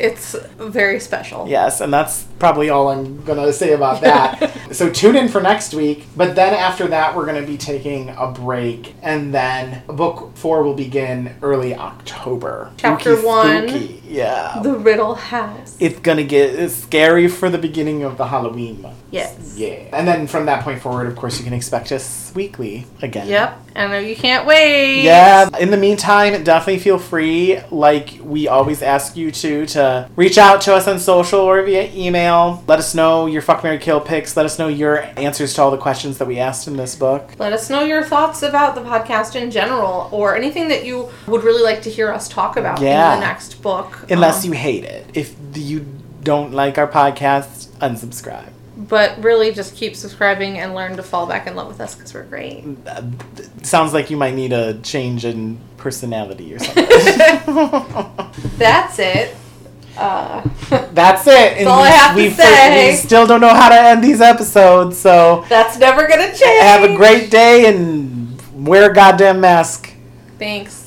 [0.00, 1.46] It's very special.
[1.48, 4.50] Yes, and that's probably all I'm going to say about that.
[4.74, 8.08] so tune in for next week, but then after that, we're going to be taking
[8.10, 12.72] a break, and then book four will begin early October.
[12.78, 13.68] Chapter Spooky, one.
[13.68, 14.02] spooky.
[14.06, 14.60] Yeah.
[14.62, 15.76] The Riddle House.
[15.78, 18.96] it's going to get scary for the beginning of the Halloween month.
[19.10, 19.54] Yes.
[19.56, 19.88] Yeah.
[19.92, 23.28] And then from that point forward, of course, you can expect us weekly again.
[23.28, 23.58] Yep.
[23.74, 25.02] And I know you can't wait.
[25.04, 25.48] Yeah.
[25.58, 30.60] In the meantime, definitely feel free, like we always ask you to, to reach out
[30.62, 32.64] to us on social or via email.
[32.66, 34.36] Let us know your fuck Mary Kill picks.
[34.36, 37.30] Let us know your answers to all the questions that we asked in this book.
[37.38, 41.44] Let us know your thoughts about the podcast in general or anything that you would
[41.44, 43.14] really like to hear us talk about Yeah.
[43.14, 44.04] in the next book.
[44.10, 45.06] Unless Um, you hate it.
[45.14, 45.86] If you
[46.22, 48.50] don't like our podcast, unsubscribe.
[48.88, 52.14] But really just keep subscribing and learn to fall back in love with us because
[52.14, 52.64] we're great.
[52.86, 53.02] Uh,
[53.62, 56.86] sounds like you might need a change in personality or something.
[58.58, 59.36] That's it.
[59.98, 60.40] Uh,
[60.92, 61.58] That's it.
[61.58, 62.90] And all I have to say.
[62.90, 66.62] we still don't know how to end these episodes, so that's never going to change.
[66.62, 69.92] have a great day and wear a goddamn mask.
[70.38, 70.79] Thanks.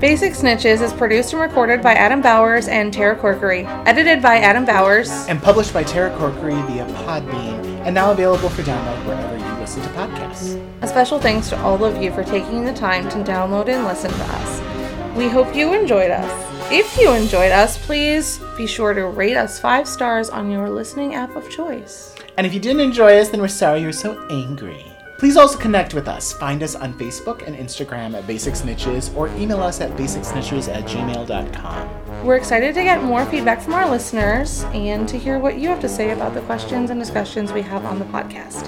[0.00, 3.64] Basic Snitches is produced and recorded by Adam Bowers and Tara Corkery.
[3.84, 5.10] Edited by Adam Bowers.
[5.26, 9.82] And published by Tara Corkery via Podbean, and now available for download wherever you listen
[9.82, 10.64] to podcasts.
[10.82, 14.12] A special thanks to all of you for taking the time to download and listen
[14.12, 15.16] to us.
[15.16, 16.70] We hope you enjoyed us.
[16.70, 21.16] If you enjoyed us, please be sure to rate us five stars on your listening
[21.16, 22.14] app of choice.
[22.36, 24.87] And if you didn't enjoy us, then we're sorry you're so angry.
[25.18, 26.32] Please also connect with us.
[26.32, 30.84] Find us on Facebook and Instagram at Basic Snitches or email us at basicsnitches at
[30.84, 32.24] gmail.com.
[32.24, 35.80] We're excited to get more feedback from our listeners and to hear what you have
[35.80, 38.64] to say about the questions and discussions we have on the podcast.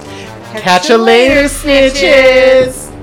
[0.59, 3.00] Catch you later, snitches!